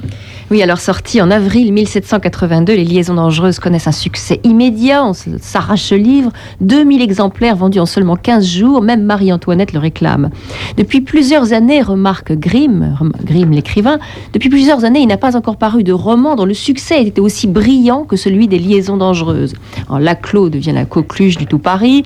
Oui, 0.52 0.62
alors 0.62 0.80
sorti 0.80 1.22
en 1.22 1.32
avril 1.32 1.74
1782, 1.74 2.76
les 2.76 2.86
Liaisons 2.86 3.16
dangereuses 3.16 3.60
connaissent 3.60 3.88
un 3.88 3.92
succès 3.92 4.40
immédiat. 4.44 5.04
On 5.04 5.14
s'arrache 5.44 5.84
ce 5.84 5.96
livre. 5.96 6.32
2000 6.62 7.02
exemplaires 7.02 7.56
vendus 7.56 7.80
en 7.80 7.86
seulement 7.86 8.16
15 8.16 8.46
jours, 8.46 8.82
même 8.82 9.04
Marie-Antoinette 9.04 9.74
le 9.74 9.80
réclame. 9.80 10.30
Depuis 10.78 11.02
plusieurs 11.02 11.54
années, 11.54 11.82
remarque 11.82 12.34
Grimm, 12.34 12.96
Grimm 13.24 13.52
l'écrivain, 13.52 14.00
depuis 14.34 14.50
plusieurs 14.50 14.86
années, 14.86 15.02
il 15.02 15.08
n'a 15.08 15.18
pas 15.18 15.36
encore 15.36 15.58
paru 15.58 15.84
de 15.84 15.94
roman 15.94 16.36
dont 16.36 16.46
le 16.46 16.54
succès 16.54 17.04
était 17.04 17.22
aussi 17.22 17.48
brillant 17.48 18.04
que 18.04 18.16
celui 18.16 18.48
des 18.48 18.60
liaisons 18.60 18.98
dangereuses. 18.98 19.54
En 19.90 19.98
Laclos 19.98 20.50
devient 20.50 20.72
la 20.72 20.86
coqueluche 20.86 21.38
du 21.38 21.46
tout 21.46 21.60
Paris. 21.60 22.04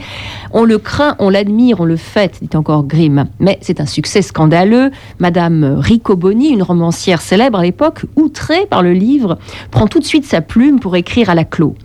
On 0.51 0.63
le 0.63 0.77
craint, 0.77 1.15
on 1.19 1.29
l'admire, 1.29 1.79
on 1.79 1.85
le 1.85 1.97
fête, 1.97 2.39
dit 2.41 2.55
encore 2.55 2.85
Grimm. 2.85 3.25
Mais 3.39 3.59
c'est 3.61 3.79
un 3.81 3.85
succès 3.85 4.21
scandaleux. 4.21 4.91
Madame 5.19 5.77
Riccoboni, 5.79 6.49
une 6.49 6.63
romancière 6.63 7.21
célèbre 7.21 7.59
à 7.59 7.63
l'époque, 7.63 8.05
outrée 8.15 8.65
par 8.69 8.81
le 8.81 8.93
livre, 8.93 9.37
prend 9.71 9.87
tout 9.87 9.99
de 9.99 10.05
suite 10.05 10.25
sa 10.25 10.41
plume 10.41 10.79
pour 10.79 10.95
écrire 10.95 11.29
à 11.29 11.35
Laclos. 11.35 11.75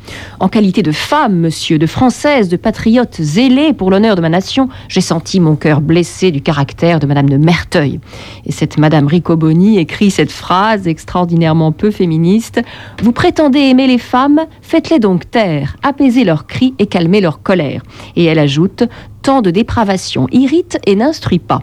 En 0.41 0.49
qualité 0.49 0.83
de 0.83 0.93
femme, 0.93 1.42
monsieur, 1.43 1.79
de 1.79 1.87
française, 1.87 2.49
de 2.49 2.57
patriote 2.57 3.17
zélée 3.21 3.75
pour 3.75 3.91
l'honneur 3.91 4.17
de 4.17 4.23
ma 4.23 4.31
nation, 4.31 4.69
j'ai 4.89 5.01
senti 5.01 5.41
mon 5.41 5.57
cœur 5.57 5.81
blessé 5.81 6.31
du 6.31 6.41
caractère 6.41 7.01
de 7.01 7.07
Madame 7.07 7.29
de 7.29 7.37
Merteuil. 7.37 8.01
Et 8.47 8.53
cette 8.53 8.79
Madame 8.79 9.07
Riccoboni 9.07 9.79
écrit 9.79 10.11
cette 10.11 10.33
phrase 10.33 10.89
extraordinairement 10.89 11.73
peu 11.73 11.91
féministe. 11.91 12.63
Vous 13.03 13.13
prétendez 13.13 13.59
aimer 13.59 13.89
les 13.89 13.99
femmes, 13.99 14.41
faites-les 14.63 15.01
donc 15.01 15.31
taire, 15.31 15.77
apaisez 15.83 16.25
leurs 16.25 16.47
cris 16.47 16.75
et 16.79 16.87
calmez 16.87 17.21
leur 17.21 17.43
colère. 17.43 17.83
Et 18.17 18.25
elle 18.25 18.39
ajoute, 18.39 18.85
tant 19.21 19.43
de 19.43 19.51
dépravation 19.51 20.29
irrite 20.31 20.79
et 20.87 20.95
n'instruit 20.95 21.41
pas. 21.41 21.61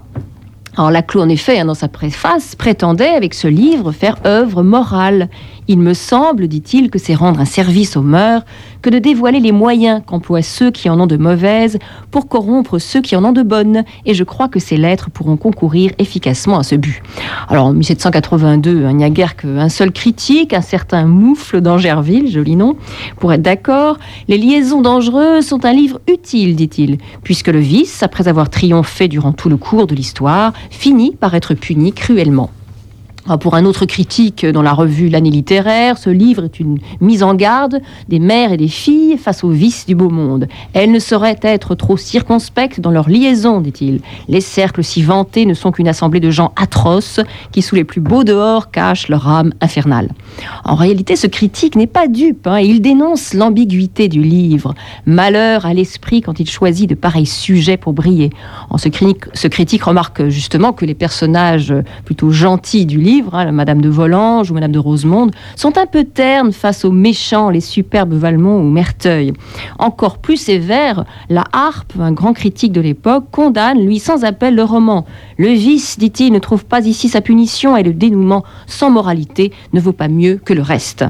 Alors 0.80 0.92
Laclos, 0.92 1.22
en 1.22 1.30
effet, 1.30 1.60
hein, 1.60 1.66
dans 1.66 1.74
sa 1.74 1.88
préface, 1.88 2.56
prétendait 2.56 3.10
avec 3.10 3.34
ce 3.34 3.48
livre 3.48 3.92
faire 3.92 4.18
œuvre 4.26 4.64
morale. 4.64 5.28
Il 5.72 5.78
me 5.78 5.94
semble, 5.94 6.48
dit-il, 6.48 6.90
que 6.90 6.98
c'est 6.98 7.14
rendre 7.14 7.40
un 7.40 7.46
service 7.46 7.96
aux 7.96 8.02
mœurs 8.02 8.44
que 8.82 8.90
de 8.90 8.98
dévoiler 8.98 9.40
les 9.40 9.52
moyens 9.52 10.02
qu'emploient 10.04 10.42
ceux 10.42 10.72
qui 10.72 10.90
en 10.90 11.00
ont 11.00 11.06
de 11.06 11.16
mauvaises 11.16 11.78
pour 12.10 12.28
corrompre 12.28 12.80
ceux 12.80 13.02
qui 13.02 13.16
en 13.16 13.24
ont 13.24 13.34
de 13.34 13.44
bonnes. 13.44 13.84
Et 14.08 14.16
je 14.16 14.24
crois 14.24 14.48
que 14.48 14.60
ces 14.60 14.78
lettres 14.78 15.12
pourront 15.12 15.38
concourir 15.38 15.92
efficacement 16.00 16.58
à 16.58 16.64
ce 16.64 16.74
but. 16.74 17.04
Alors 17.50 17.68
en 17.68 17.74
1782, 17.74 18.88
il 18.90 18.96
n'y 18.96 19.04
a 19.04 19.12
guère 19.12 19.36
qu'un 19.36 19.70
seul 19.70 19.92
critique, 19.92 20.54
un 20.54 20.62
certain 20.62 21.06
Moufle 21.06 21.62
d'Angerville, 21.62 22.32
joli 22.32 22.56
nom, 22.56 22.76
pour 23.20 23.32
être 23.32 23.44
d'accord. 23.44 24.00
Les 24.28 24.40
liaisons 24.40 24.82
dangereuses 24.82 25.46
sont 25.46 25.66
un 25.66 25.74
livre 25.74 26.02
utile, 26.12 26.56
dit-il, 26.56 26.98
puisque 27.22 27.50
le 27.50 27.60
vice, 27.60 28.02
après 28.02 28.28
avoir 28.28 28.50
triomphé 28.50 29.08
durant 29.08 29.34
tout 29.34 29.50
le 29.50 29.58
cours 29.58 29.86
de 29.86 29.94
l'histoire, 29.94 30.52
finit 30.72 31.16
par 31.16 31.36
être 31.36 31.54
puni 31.54 31.94
cruellement. 31.94 32.50
Ah, 33.32 33.38
pour 33.38 33.54
un 33.54 33.64
autre 33.66 33.86
critique 33.86 34.44
dans 34.44 34.64
la 34.64 34.74
revue 34.74 35.08
L'année 35.08 35.30
littéraire, 35.30 36.00
ce 36.00 36.10
livre 36.10 36.46
est 36.46 36.60
une 36.60 36.80
mise 37.00 37.22
en 37.22 37.36
garde 37.36 37.80
des 38.08 38.18
mères 38.18 38.52
et 38.52 38.58
des 38.58 38.68
filles 38.68 39.18
face 39.20 39.44
aux 39.44 39.52
vices 39.52 39.86
du 39.86 39.94
beau 39.94 40.10
monde. 40.10 40.48
Elles 40.74 40.92
ne 40.92 40.98
sauraient 40.98 41.40
être 41.44 41.76
trop 41.76 41.96
circonspectes 41.96 42.80
dans 42.80 42.90
leur 42.90 43.08
liaison, 43.08 43.62
dit-il. 43.62 44.00
Les 44.30 44.42
cercles 44.42 44.84
si 44.84 45.04
vantés 45.04 45.46
ne 45.46 45.54
sont 45.54 45.72
qu'une 45.72 45.88
assemblée 45.88 46.20
de 46.20 46.32
gens 46.32 46.54
atroces 46.56 47.20
qui, 47.52 47.62
sous 47.62 47.76
les 47.76 47.84
plus 47.84 48.02
beaux 48.02 48.24
dehors, 48.24 48.72
cachent 48.72 49.10
leur 49.10 49.28
âme 49.28 49.54
infernale. 49.62 50.10
En 50.66 50.74
réalité, 50.74 51.16
ce 51.16 51.28
critique 51.28 51.76
n'est 51.76 51.86
pas 51.86 52.08
dupe. 52.08 52.48
Hein, 52.48 52.62
il 52.62 52.82
dénonce 52.82 53.36
l'ambiguïté 53.36 54.08
du 54.08 54.24
livre. 54.24 54.74
Malheur 55.06 55.68
à 55.68 55.76
l'esprit 55.76 56.22
quand 56.22 56.40
il 56.40 56.50
choisit 56.50 56.90
de 56.90 56.96
pareils 56.96 57.28
sujets 57.28 57.78
pour 57.78 57.94
briller. 57.94 58.32
En 58.72 58.80
ce 58.80 58.90
critique 58.90 59.84
remarque 59.84 60.30
justement 60.30 60.74
que 60.74 60.86
les 60.86 60.96
personnages 60.96 61.76
plutôt 62.06 62.32
gentils 62.32 62.88
du 62.88 63.00
livre 63.00 63.19
Hein, 63.32 63.52
Madame 63.52 63.82
de 63.82 63.90
Volanges 63.90 64.52
ou 64.52 64.54
Madame 64.54 64.72
de 64.72 64.80
Rosemonde, 64.80 65.32
sont 65.56 65.78
un 65.78 65.86
peu 65.86 66.04
ternes 66.04 66.52
face 66.52 66.86
aux 66.86 66.92
méchants, 66.92 67.50
les 67.50 67.62
superbes 67.62 68.14
Valmont 68.14 68.62
ou 68.62 68.70
Merteuil. 68.70 69.34
Encore 69.78 70.18
plus 70.20 70.38
sévère, 70.38 71.06
la 71.30 71.44
Harpe, 71.52 71.94
un 72.00 72.12
grand 72.12 72.34
critique 72.34 72.72
de 72.72 72.82
l'époque, 72.82 73.26
condamne, 73.32 73.80
lui, 73.80 74.00
sans 74.00 74.24
appel, 74.24 74.56
le 74.56 74.64
roman. 74.64 75.06
Le 75.38 75.50
vice, 75.50 76.00
dit-il, 76.00 76.32
ne 76.32 76.40
trouve 76.40 76.66
pas 76.66 76.86
ici 76.86 77.10
sa 77.10 77.22
punition 77.22 77.76
et 77.78 77.84
le 77.84 77.94
dénouement 77.94 78.44
sans 78.68 78.90
moralité 78.90 79.52
ne 79.74 79.80
vaut 79.80 79.94
pas 79.94 80.08
mieux 80.08 80.40
que 80.44 80.54
le 80.54 80.62
reste. 80.62 81.06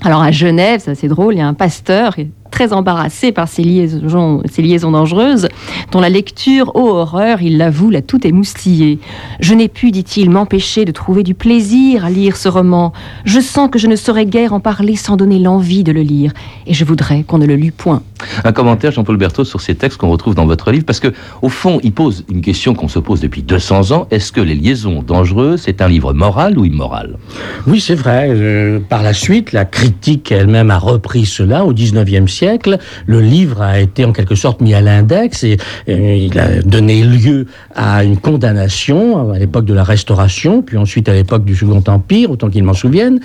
Alors 0.00 0.22
à 0.22 0.30
Genève, 0.30 0.80
c'est 0.84 0.92
assez 0.92 1.08
drôle, 1.08 1.34
il 1.34 1.38
y 1.38 1.40
a 1.40 1.48
un 1.48 1.54
pasteur 1.54 2.14
très 2.50 2.72
embarrassé 2.72 3.32
par 3.32 3.48
ces 3.48 3.62
liaisons, 3.62 4.42
dangereuses, 4.90 5.48
dont 5.92 6.00
la 6.00 6.08
lecture, 6.08 6.74
ô 6.74 6.88
horreur, 6.88 7.42
il 7.42 7.58
l'avoue, 7.58 7.90
l'a 7.90 8.02
tout 8.02 8.26
émoustillé. 8.26 8.98
Je 9.40 9.54
n'ai 9.54 9.68
pu, 9.68 9.90
dit-il, 9.90 10.30
m'empêcher 10.30 10.84
de 10.84 10.92
trouver 10.92 11.22
du 11.22 11.34
plaisir 11.34 12.04
à 12.04 12.10
lire 12.10 12.36
ce 12.36 12.48
roman. 12.48 12.92
Je 13.24 13.40
sens 13.40 13.70
que 13.70 13.78
je 13.78 13.86
ne 13.86 13.96
saurais 13.96 14.26
guère 14.26 14.52
en 14.52 14.60
parler 14.60 14.96
sans 14.96 15.16
donner 15.16 15.38
l'envie 15.38 15.84
de 15.84 15.92
le 15.92 16.02
lire, 16.02 16.32
et 16.66 16.74
je 16.74 16.84
voudrais 16.84 17.22
qu'on 17.22 17.38
ne 17.38 17.46
le 17.46 17.56
lût 17.56 17.72
point. 17.72 18.02
Un 18.44 18.52
commentaire, 18.52 18.92
Jean-Paul 18.92 19.16
Berthaud, 19.16 19.44
sur 19.44 19.60
ces 19.60 19.74
textes 19.74 19.98
qu'on 19.98 20.10
retrouve 20.10 20.34
dans 20.34 20.46
votre 20.46 20.70
livre, 20.70 20.84
parce 20.84 21.00
que, 21.00 21.12
au 21.42 21.48
fond, 21.48 21.80
il 21.82 21.92
pose 21.92 22.24
une 22.30 22.40
question 22.40 22.74
qu'on 22.74 22.88
se 22.88 22.98
pose 22.98 23.20
depuis 23.20 23.42
200 23.42 23.92
ans. 23.92 24.06
Est-ce 24.10 24.32
que 24.32 24.40
Les 24.40 24.54
liaisons 24.54 25.02
dangereuses, 25.02 25.62
c'est 25.64 25.82
un 25.82 25.88
livre 25.88 26.12
moral 26.12 26.58
ou 26.58 26.64
immoral? 26.64 27.18
Oui, 27.66 27.80
c'est 27.80 27.94
vrai. 27.94 28.28
Euh, 28.30 28.80
par 28.80 29.02
la 29.02 29.12
suite, 29.12 29.52
la 29.52 29.64
critique 29.64 30.32
elle-même 30.32 30.70
a 30.70 30.78
repris 30.78 31.26
cela 31.26 31.64
au 31.64 31.72
19e 31.72 32.28
siècle 32.28 32.78
le 33.06 33.20
livre 33.20 33.62
a 33.62 33.80
été 33.80 34.04
en 34.04 34.12
quelque 34.12 34.34
sorte 34.34 34.60
mis 34.60 34.74
à 34.74 34.80
l'index 34.80 35.44
et, 35.44 35.56
il 35.86 36.38
a 36.38 36.62
donné 36.62 37.02
lieu 37.02 37.46
à 37.74 38.04
une 38.04 38.16
condamnation 38.16 39.32
à 39.32 39.38
l'époque 39.38 39.64
de 39.64 39.74
la 39.74 39.84
Restauration, 39.84 40.62
puis 40.62 40.76
ensuite 40.76 41.08
à 41.08 41.14
l'époque 41.14 41.44
du 41.44 41.54
Second 41.54 41.82
Empire, 41.86 42.30
autant 42.30 42.50
qu'il 42.50 42.64
m'en 42.64 42.74
souvienne. 42.74 43.20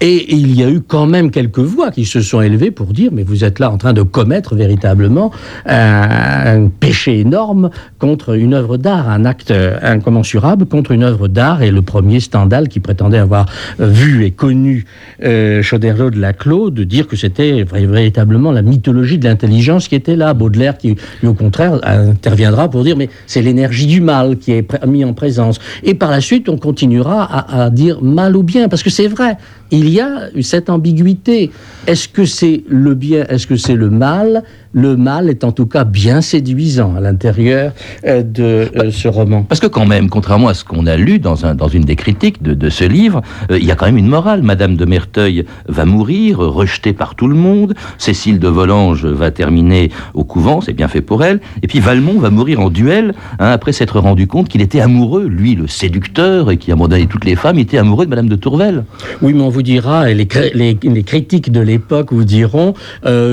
Et, 0.00 0.34
il 0.34 0.54
y 0.54 0.62
a 0.62 0.70
eu 0.70 0.80
quand 0.80 1.06
même 1.06 1.30
quelques 1.30 1.58
voix 1.58 1.90
qui 1.90 2.04
se 2.04 2.20
sont 2.20 2.40
élevées 2.40 2.70
pour 2.70 2.92
dire 2.92 3.10
mais 3.12 3.22
vous 3.22 3.44
êtes 3.44 3.58
là 3.58 3.70
en 3.70 3.78
train 3.78 3.92
de 3.92 4.02
commettre 4.02 4.31
véritablement 4.54 5.30
un, 5.66 6.68
péché 6.68 7.20
énorme 7.20 7.70
contre 7.98 8.36
une 8.36 8.54
œuvre 8.54 8.76
d'art, 8.76 9.08
un 9.08 9.24
acte 9.24 9.52
incommensurable 9.82 10.66
contre 10.66 10.92
une 10.92 11.02
œuvre 11.02 11.28
d'art. 11.28 11.62
Et 11.62 11.70
le 11.70 11.82
premier 11.82 12.20
Stendhal 12.20 12.68
qui 12.68 12.80
prétendait 12.80 13.18
avoir 13.18 13.46
vu 13.78 14.24
et 14.24 14.30
connu 14.30 14.84
euh, 15.22 15.62
Choderlos 15.62 16.10
de 16.10 16.20
Laclos 16.20 16.70
de 16.70 16.84
dire 16.84 17.06
que 17.06 17.16
c'était 17.16 17.64
véritablement 17.64 18.52
la 18.52 18.62
mythologie 18.62 19.18
de 19.18 19.24
l'intelligence 19.24 19.88
qui 19.88 19.94
était 19.94 20.16
là. 20.16 20.34
Baudelaire 20.34 20.78
qui, 20.78 20.96
au 21.24 21.34
contraire, 21.34 21.78
interviendra 21.82 22.68
pour 22.70 22.84
dire 22.84 22.96
mais 22.96 23.08
c'est 23.26 23.42
l'énergie 23.42 23.86
du 23.86 24.00
mal 24.00 24.38
qui 24.38 24.52
est 24.52 24.86
mis 24.86 25.04
en 25.04 25.12
présence. 25.14 25.58
Et 25.82 25.94
par 25.94 26.10
la 26.10 26.20
suite, 26.20 26.48
on 26.48 26.56
continuera 26.56 27.64
à 27.64 27.70
dire 27.70 28.02
mal 28.02 28.36
ou 28.36 28.42
bien, 28.42 28.68
parce 28.68 28.82
que 28.82 28.90
c'est 28.90 29.08
vrai, 29.08 29.36
il 29.72 29.88
y 29.88 30.00
a 30.00 30.28
cette 30.42 30.70
ambiguïté. 30.70 31.50
Est-ce 31.86 32.06
que 32.08 32.24
c'est 32.24 32.62
le 32.68 32.94
bien, 32.94 33.24
est-ce 33.28 33.46
que 33.46 33.56
c'est 33.56 33.74
le 33.74 33.90
mal? 33.90 34.44
Le 34.74 34.96
mal 34.96 35.28
est 35.28 35.44
en 35.44 35.52
tout 35.52 35.66
cas 35.66 35.84
bien 35.84 36.22
séduisant 36.22 36.96
à 36.96 37.00
l'intérieur 37.00 37.72
euh, 38.06 38.22
de 38.22 38.70
euh, 38.76 38.90
ce 38.90 39.06
roman. 39.06 39.42
Parce 39.42 39.60
que 39.60 39.66
quand 39.66 39.84
même, 39.84 40.08
contrairement 40.08 40.48
à 40.48 40.54
ce 40.54 40.64
qu'on 40.64 40.86
a 40.86 40.96
lu 40.96 41.18
dans, 41.18 41.44
un, 41.44 41.54
dans 41.54 41.68
une 41.68 41.84
des 41.84 41.96
critiques 41.96 42.42
de, 42.42 42.70
ce 42.70 42.84
livre, 42.84 43.20
euh, 43.50 43.58
il 43.58 43.66
y 43.66 43.70
a 43.70 43.74
quand 43.74 43.84
même 43.84 43.98
une 43.98 44.08
morale. 44.08 44.42
Madame 44.42 44.76
de 44.76 44.84
Merteuil 44.86 45.44
va 45.68 45.84
mourir, 45.84 46.38
rejetée 46.38 46.94
par 46.94 47.14
tout 47.16 47.28
le 47.28 47.34
monde. 47.34 47.74
Cécile 47.98 48.38
de 48.38 48.48
Volanges 48.48 49.04
va 49.04 49.30
terminer 49.30 49.90
au 50.14 50.24
couvent, 50.24 50.62
c'est 50.62 50.72
bien 50.72 50.88
fait 50.88 51.02
pour 51.02 51.22
elle. 51.22 51.40
Et 51.62 51.66
puis 51.66 51.80
Valmont 51.80 52.18
va 52.18 52.30
mourir 52.30 52.60
en 52.60 52.70
duel, 52.70 53.12
hein, 53.38 53.50
après 53.50 53.72
s'être 53.72 54.00
rendu 54.00 54.26
compte 54.26 54.48
qu'il 54.48 54.62
était 54.62 54.80
amoureux, 54.80 55.26
lui 55.26 55.54
le 55.54 55.66
séducteur, 55.66 56.50
et 56.50 56.56
qui 56.56 56.72
abandonnait 56.72 57.06
toutes 57.06 57.26
les 57.26 57.36
femmes, 57.36 57.58
était 57.58 57.78
amoureux 57.78 58.06
de 58.06 58.10
Madame 58.10 58.28
de 58.28 58.36
Tourvel. 58.36 58.84
Oui, 59.20 59.34
mais 59.34 59.42
on 59.42 59.50
vous 59.50 59.62
dira, 59.62 60.10
et 60.10 60.14
les, 60.14 60.26
les, 60.54 61.02
critiques 61.02 61.52
de 61.52 61.60
l'époque 61.60 62.12
vous 62.12 62.24
diront, 62.24 62.72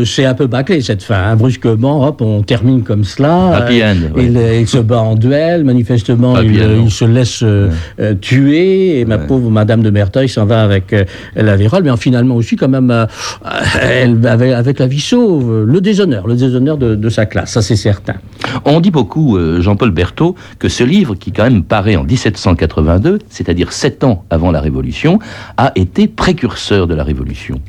c'est 0.06 0.26
un 0.26 0.34
peu 0.34 0.48
bâclé 0.48 0.82
cette 0.82 1.04
fin. 1.04 1.29
Hein. 1.30 1.36
Brusquement, 1.36 2.08
hop, 2.08 2.22
on 2.22 2.42
termine 2.42 2.84
comme 2.84 3.04
cela. 3.04 3.68
Euh, 3.70 4.60
il, 4.60 4.68
se 4.68 4.78
bat 4.78 5.00
en 5.00 5.16
duel, 5.16 5.64
manifestement, 5.64 6.40
il, 6.40 6.92
se 6.92 7.06
laisse 7.06 7.42
euh, 7.44 7.70
tuer, 8.20 9.00
et 9.00 9.06
ma 9.06 9.18
pauvre 9.18 9.50
Madame 9.50 9.82
de 9.82 9.90
Merteuil 9.90 10.30
s'en 10.30 10.46
va 10.46 10.62
avec 10.62 10.96
la 11.36 11.56
vérole, 11.56 11.84
mais 11.84 11.96
finalement 11.98 12.36
aussi 12.36 12.56
quand 12.56 12.70
même 12.70 13.08
elle, 13.82 14.26
avec, 14.28 14.54
avec, 14.54 14.80
la 14.80 14.88
vie 14.88 15.00
sauve, 15.00 15.64
le 15.64 15.82
déshonneur, 15.82 16.28
le 16.28 16.36
déshonneur 16.36 16.78
de, 16.78 16.96
de 16.96 17.10
sa 17.10 17.26
classe, 17.26 17.52
ça 17.52 17.62
c'est 17.62 17.76
certain. 17.76 18.16
On 18.66 18.80
dit 18.80 18.92
beaucoup, 18.92 19.38
Jean-Paul 19.60 19.92
Berthaud, 19.92 20.36
que 20.60 20.70
ce 20.70 20.84
livre, 20.84 21.16
qui 21.16 21.32
quand 21.32 21.44
même 21.44 21.64
paraît 21.64 21.96
en 21.96 22.04
1782, 22.04 23.20
c'est-à-dire 23.30 23.72
sept 23.72 24.04
ans 24.04 24.24
avant 24.30 24.52
la 24.52 24.62
Révolution, 24.62 25.20
a 25.58 25.72
été 25.76 26.08
précurseur 26.08 26.88
de 26.88 26.96
la 26.96 27.04
Révolution. 27.04 27.60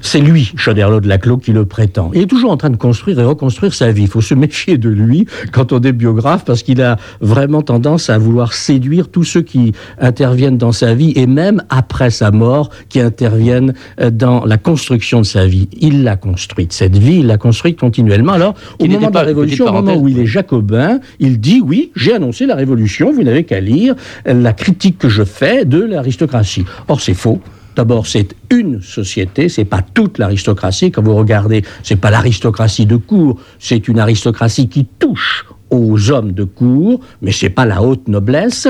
C'est 0.00 0.20
lui, 0.20 0.52
Choderlos 0.56 1.00
de 1.00 1.08
Laclos, 1.08 1.38
qui 1.38 1.52
le 1.52 1.64
prétend. 1.64 2.10
Il 2.14 2.22
est 2.22 2.26
toujours 2.26 2.50
en 2.50 2.56
train 2.56 2.70
de 2.70 2.76
construire 2.76 3.18
et 3.20 3.24
reconstruire 3.24 3.74
sa 3.74 3.92
vie. 3.92 4.02
Il 4.02 4.08
faut 4.08 4.20
se 4.20 4.34
méfier 4.34 4.78
de 4.78 4.88
lui 4.88 5.26
quand 5.52 5.72
on 5.72 5.80
est 5.80 5.92
biographe, 5.92 6.44
parce 6.44 6.62
qu'il 6.62 6.82
a 6.82 6.96
vraiment 7.20 7.62
tendance 7.62 8.10
à 8.10 8.18
vouloir 8.18 8.52
séduire 8.52 9.08
tous 9.08 9.24
ceux 9.24 9.42
qui 9.42 9.72
interviennent 9.98 10.58
dans 10.58 10.72
sa 10.72 10.94
vie, 10.94 11.12
et 11.16 11.26
même 11.26 11.62
après 11.68 12.10
sa 12.10 12.30
mort, 12.30 12.70
qui 12.88 13.00
interviennent 13.00 13.74
euh, 14.00 14.10
dans 14.10 14.44
la 14.44 14.56
construction 14.56 15.20
de 15.20 15.26
sa 15.26 15.46
vie. 15.46 15.68
Il 15.80 16.04
l'a 16.04 16.16
construite, 16.16 16.72
cette 16.72 16.96
vie, 16.96 17.18
il 17.20 17.26
l'a 17.26 17.38
construite 17.38 17.78
continuellement. 17.78 18.32
Alors, 18.32 18.54
au 18.78 18.86
moment 18.86 19.10
de 19.10 19.14
la 19.14 19.22
Révolution, 19.22 19.66
au 19.66 19.72
moment 19.72 19.96
où 19.96 20.08
il 20.08 20.18
est 20.18 20.26
jacobin, 20.26 21.00
il 21.20 21.40
dit, 21.40 21.60
oui, 21.64 21.92
j'ai 21.96 22.14
annoncé 22.14 22.46
la 22.46 22.54
Révolution, 22.54 23.12
vous 23.12 23.22
n'avez 23.22 23.44
qu'à 23.44 23.60
lire 23.60 23.94
la 24.24 24.52
critique 24.52 24.98
que 24.98 25.08
je 25.08 25.24
fais 25.24 25.64
de 25.64 25.82
l'aristocratie. 25.82 26.64
Or, 26.88 27.00
c'est 27.00 27.14
faux 27.14 27.40
D'abord, 27.74 28.06
c'est 28.06 28.34
une 28.50 28.82
société, 28.82 29.48
c'est 29.48 29.64
pas 29.64 29.82
toute 29.82 30.18
l'aristocratie. 30.18 30.90
Quand 30.90 31.02
vous 31.02 31.14
regardez, 31.14 31.62
c'est 31.82 31.96
pas 31.96 32.10
l'aristocratie 32.10 32.86
de 32.86 32.96
cour, 32.96 33.40
c'est 33.58 33.88
une 33.88 33.98
aristocratie 33.98 34.68
qui 34.68 34.84
touche 34.84 35.46
aux 35.70 36.10
hommes 36.10 36.32
de 36.32 36.44
cour, 36.44 37.00
mais 37.22 37.32
c'est 37.32 37.50
pas 37.50 37.64
la 37.64 37.82
haute 37.82 38.08
noblesse. 38.08 38.68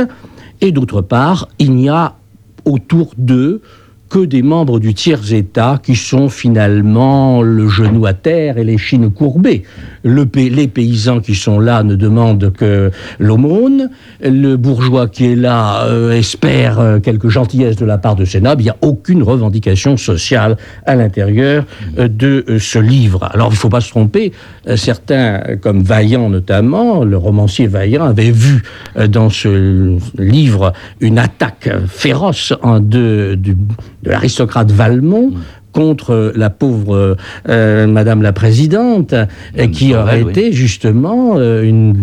Et 0.61 0.71
d'autre 0.71 1.03
part, 1.03 1.49
il 1.59 1.75
n'y 1.75 1.89
a 1.89 2.15
autour 2.65 3.13
d'eux 3.19 3.61
que 4.13 4.27
des 4.27 4.43
membres 4.43 4.79
du 4.79 4.93
tiers-État 4.93 5.81
qui 5.83 5.97
sont 5.97 6.29
finalement 6.29 7.41
le 7.41 7.67
genou 7.67 8.05
à 8.05 8.13
terre 8.13 8.59
et 8.59 8.65
les 8.65 8.77
chines 8.77 9.11
courbées. 9.11 9.63
Le, 10.05 10.29
les 10.35 10.69
paysans 10.69 11.21
qui 11.21 11.35
sont 11.35 11.59
là 11.59 11.83
ne 11.83 11.95
demandent 11.95 12.53
que 12.53 12.91
l'aumône. 13.19 13.89
Le 14.21 14.57
bourgeois 14.57 15.09
qui 15.09 15.33
est 15.33 15.35
là 15.35 15.87
euh, 15.87 16.11
espère 16.13 16.79
euh, 16.79 16.99
quelque 16.99 17.31
gentillesse 17.31 17.77
de 17.77 17.87
la 17.87 17.97
part 17.97 18.15
de 18.15 18.27
ses. 18.27 18.39
Il 18.39 18.57
n'y 18.59 18.69
a 18.69 18.77
aucune 18.83 19.23
revendication 19.23 19.97
sociale 19.97 20.59
à 20.85 20.95
l'intérieur 20.95 21.65
euh, 21.99 22.07
de 22.09 22.45
ce 22.59 22.79
livre. 22.79 23.31
Alors 23.33 23.49
il 23.49 23.55
ne 23.55 23.57
faut 23.57 23.71
pas 23.71 23.81
se 23.81 23.89
tromper. 23.89 24.33
certains, 24.77 25.41
comme 25.63 25.83
Vaillant 25.83 26.29
notamment, 26.29 27.03
le 27.03 27.17
romancier 27.17 27.67
Vaillant, 27.67 28.05
avait 28.05 28.31
vu 28.31 28.63
dans 29.09 29.31
ce 29.31 29.97
livre 30.19 30.75
une 31.01 31.19
attaque 31.19 31.71
féroce 31.87 32.53
en 32.63 32.79
de, 32.79 33.39
de 33.41 33.57
de 34.03 34.11
l'aristocrate 34.11 34.71
Valmont 34.71 35.33
contre 35.73 36.33
la 36.37 36.51
pauvre 36.51 37.17
euh, 37.49 37.87
Madame 37.87 38.23
la 38.23 38.33
Présidente, 38.33 39.15
qui 39.73 39.95
aurait 39.95 40.23
été 40.23 40.53
justement 40.53 41.35
euh, 41.37 41.63
une, 41.63 41.95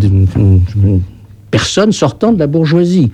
personne 1.52 1.92
sortant 1.92 2.34
de 2.34 2.40
la 2.40 2.48
bourgeoisie. 2.48 3.12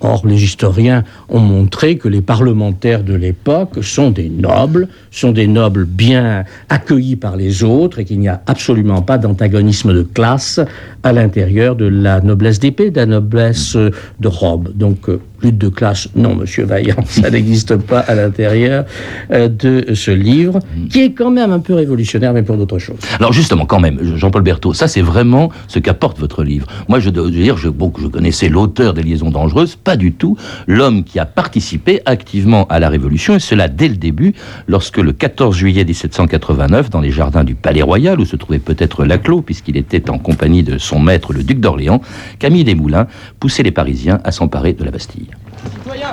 Or, 0.00 0.24
les 0.24 0.44
historiens 0.44 1.02
ont 1.28 1.40
montré 1.40 1.98
que 1.98 2.06
les 2.06 2.20
parlementaires 2.20 3.02
de 3.02 3.14
l'époque 3.14 3.82
sont 3.82 4.12
des 4.12 4.28
nobles, 4.28 4.86
sont 5.10 5.32
des 5.32 5.48
nobles 5.48 5.86
bien 5.86 6.44
accueillis 6.68 7.16
par 7.16 7.36
les 7.36 7.64
autres 7.64 7.98
et 7.98 8.04
qu'il 8.04 8.20
n'y 8.20 8.28
a 8.28 8.40
absolument 8.46 9.02
pas 9.02 9.18
d'antagonisme 9.18 9.92
de 9.92 10.02
classe 10.02 10.60
à 11.02 11.12
l'intérieur 11.12 11.74
de 11.74 11.86
la 11.86 12.20
noblesse 12.20 12.60
d'épée, 12.60 12.92
de 12.92 12.96
la 13.00 13.06
noblesse 13.06 13.76
de 13.76 14.28
robe. 14.28 14.70
Donc, 14.76 15.08
euh, 15.08 15.20
lutte 15.42 15.58
de 15.58 15.68
classe, 15.68 16.08
non, 16.14 16.34
monsieur 16.34 16.64
Vaillant, 16.64 16.96
ça 17.06 17.30
n'existe 17.30 17.76
pas 17.76 18.00
à 18.00 18.14
l'intérieur 18.14 18.84
euh, 19.30 19.48
de 19.48 19.94
ce 19.94 20.10
livre, 20.10 20.58
qui 20.90 21.00
est 21.00 21.12
quand 21.12 21.30
même 21.30 21.52
un 21.52 21.60
peu 21.60 21.74
révolutionnaire, 21.74 22.32
mais 22.32 22.42
pour 22.42 22.56
d'autres 22.56 22.78
choses. 22.78 22.98
Alors 23.18 23.32
justement, 23.32 23.66
quand 23.66 23.80
même, 23.80 24.16
Jean-Paul 24.16 24.42
Berthaud, 24.42 24.74
ça 24.74 24.88
c'est 24.88 25.02
vraiment 25.02 25.50
ce 25.68 25.78
qu'apporte 25.78 26.18
votre 26.18 26.42
livre. 26.42 26.66
Moi, 26.88 27.00
je 27.00 27.10
dois 27.10 27.30
dire, 27.30 27.56
je, 27.56 27.68
bon, 27.68 27.92
je 28.00 28.06
connaissais 28.06 28.48
l'auteur 28.48 28.94
des 28.94 29.02
Liaisons 29.02 29.30
dangereuses, 29.30 29.76
pas 29.76 29.96
du 29.96 30.12
tout 30.12 30.36
l'homme 30.66 31.04
qui 31.04 31.18
a 31.18 31.26
participé 31.26 32.00
activement 32.06 32.66
à 32.68 32.80
la 32.80 32.88
Révolution, 32.88 33.36
et 33.36 33.40
cela 33.40 33.68
dès 33.68 33.88
le 33.88 33.96
début, 33.96 34.34
lorsque 34.66 34.98
le 34.98 35.12
14 35.12 35.56
juillet 35.56 35.84
1789, 35.84 36.90
dans 36.90 37.00
les 37.00 37.10
jardins 37.10 37.44
du 37.44 37.54
Palais 37.54 37.82
Royal, 37.82 38.20
où 38.20 38.24
se 38.24 38.36
trouvait 38.36 38.58
peut-être 38.58 39.04
Laclos, 39.04 39.42
puisqu'il 39.42 39.76
était 39.76 40.10
en 40.10 40.18
compagnie 40.18 40.62
de 40.62 40.78
son 40.78 40.98
maître, 40.98 41.32
le 41.32 41.42
duc 41.42 41.60
d'Orléans, 41.60 42.00
Camille 42.38 42.64
Desmoulins 42.64 43.06
poussait 43.40 43.62
les 43.62 43.70
Parisiens 43.70 44.20
à 44.24 44.32
s'emparer 44.32 44.72
de 44.72 44.84
la 44.84 44.90
Bastille. 44.90 45.27
Citoyens 45.88 46.12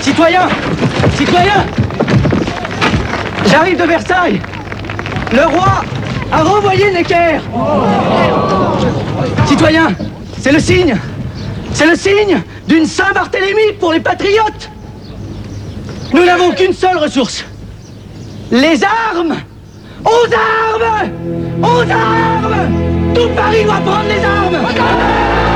Citoyens 0.00 0.48
Citoyens 1.16 1.64
J'arrive 3.46 3.80
de 3.80 3.84
Versailles. 3.84 4.40
Le 5.32 5.46
roi 5.46 5.82
a 6.30 6.42
renvoyé 6.42 6.92
Necker. 6.92 7.40
Citoyens, 9.46 9.94
c'est 10.38 10.52
le 10.52 10.60
signe. 10.60 10.94
C'est 11.72 11.86
le 11.86 11.96
signe 11.96 12.42
d'une 12.66 12.84
Saint-Barthélemy 12.84 13.72
pour 13.80 13.94
les 13.94 14.00
patriotes. 14.00 14.70
Nous 16.12 16.26
n'avons 16.26 16.50
qu'une 16.52 16.74
seule 16.74 16.98
ressource. 16.98 17.46
Les 18.50 18.78
armes. 18.84 19.36
Aux 20.04 20.26
armes. 20.34 21.10
Aux 21.62 21.90
armes. 21.90 23.14
Tout 23.14 23.30
Paris 23.34 23.64
doit 23.64 23.76
prendre 23.76 24.06
les 24.06 24.22
armes 24.22 25.47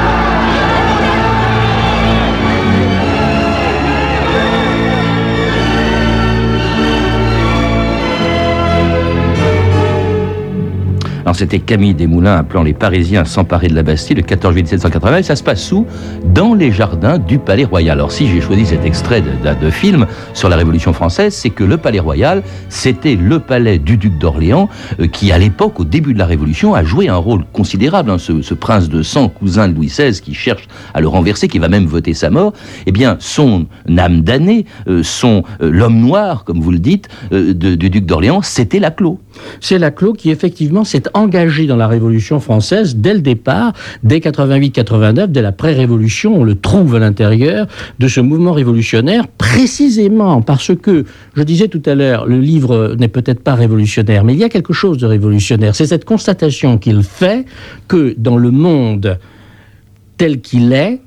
Alors 11.32 11.38
c'était 11.38 11.60
Camille 11.60 11.94
Desmoulins 11.94 12.36
appelant 12.36 12.62
les 12.62 12.74
Parisiens 12.74 13.22
à 13.22 13.24
s'emparer 13.24 13.68
de 13.68 13.74
la 13.74 13.82
Bastille 13.82 14.16
le 14.16 14.20
14 14.20 14.52
juillet 14.52 14.64
1780. 14.64 15.16
Et 15.16 15.22
ça 15.22 15.34
se 15.34 15.42
passe 15.42 15.72
où? 15.72 15.86
Dans 16.26 16.52
les 16.52 16.70
jardins 16.70 17.16
du 17.16 17.38
Palais 17.38 17.64
Royal. 17.64 17.96
Alors 17.96 18.12
si 18.12 18.28
j'ai 18.28 18.42
choisi 18.42 18.66
cet 18.66 18.84
extrait 18.84 19.22
de, 19.22 19.70
film 19.70 20.06
sur 20.34 20.50
la 20.50 20.56
Révolution 20.56 20.92
française, 20.92 21.34
c'est 21.34 21.48
que 21.48 21.64
le 21.64 21.78
Palais 21.78 22.00
Royal, 22.00 22.42
c'était 22.68 23.14
le 23.14 23.40
palais 23.40 23.78
du 23.78 23.96
duc 23.96 24.18
d'Orléans, 24.18 24.68
euh, 25.00 25.06
qui 25.06 25.32
à 25.32 25.38
l'époque, 25.38 25.80
au 25.80 25.84
début 25.84 26.12
de 26.12 26.18
la 26.18 26.26
Révolution, 26.26 26.74
a 26.74 26.84
joué 26.84 27.08
un 27.08 27.16
rôle 27.16 27.46
considérable. 27.50 28.10
Hein, 28.10 28.18
ce, 28.18 28.52
prince 28.52 28.90
de 28.90 29.02
sang, 29.02 29.30
cousin 29.30 29.68
de 29.68 29.74
Louis 29.74 29.86
XVI, 29.86 30.20
qui 30.20 30.34
cherche 30.34 30.68
à 30.92 31.00
le 31.00 31.08
renverser, 31.08 31.48
qui 31.48 31.58
va 31.58 31.70
même 31.70 31.86
voter 31.86 32.12
sa 32.12 32.28
mort. 32.28 32.52
Eh 32.84 32.92
bien, 32.92 33.16
son 33.20 33.64
âme 33.96 34.20
damnée, 34.20 34.66
euh, 34.86 35.02
son 35.02 35.44
euh, 35.62 35.70
l'homme 35.70 35.98
noir, 35.98 36.44
comme 36.44 36.60
vous 36.60 36.72
le 36.72 36.78
dites, 36.78 37.08
du 37.30 37.88
duc 37.88 38.04
d'Orléans, 38.04 38.42
c'était 38.42 38.80
Laclos. 38.80 39.18
C'est 39.60 39.78
Laclos 39.78 40.12
qui 40.14 40.30
effectivement 40.30 40.84
s'est 40.84 41.04
engagé 41.14 41.66
dans 41.66 41.76
la 41.76 41.86
Révolution 41.86 42.40
française 42.40 42.96
dès 42.96 43.14
le 43.14 43.20
départ, 43.20 43.72
dès 44.02 44.18
88-89, 44.18 45.26
dès 45.26 45.42
la 45.42 45.52
pré-révolution, 45.52 46.36
on 46.36 46.44
le 46.44 46.54
trouve 46.54 46.94
à 46.94 46.98
l'intérieur 46.98 47.66
de 47.98 48.08
ce 48.08 48.20
mouvement 48.20 48.52
révolutionnaire, 48.52 49.28
précisément 49.28 50.42
parce 50.42 50.74
que, 50.74 51.04
je 51.34 51.42
disais 51.42 51.68
tout 51.68 51.82
à 51.86 51.94
l'heure, 51.94 52.26
le 52.26 52.38
livre 52.38 52.94
n'est 52.98 53.08
peut-être 53.08 53.42
pas 53.42 53.54
révolutionnaire, 53.54 54.24
mais 54.24 54.34
il 54.34 54.38
y 54.38 54.44
a 54.44 54.48
quelque 54.48 54.72
chose 54.72 54.98
de 54.98 55.06
révolutionnaire. 55.06 55.74
C'est 55.74 55.86
cette 55.86 56.04
constatation 56.04 56.78
qu'il 56.78 57.02
fait 57.02 57.44
que 57.88 58.14
dans 58.18 58.36
le 58.36 58.50
monde 58.50 59.18
tel 60.16 60.40
qu'il 60.40 60.72
est, 60.72 61.00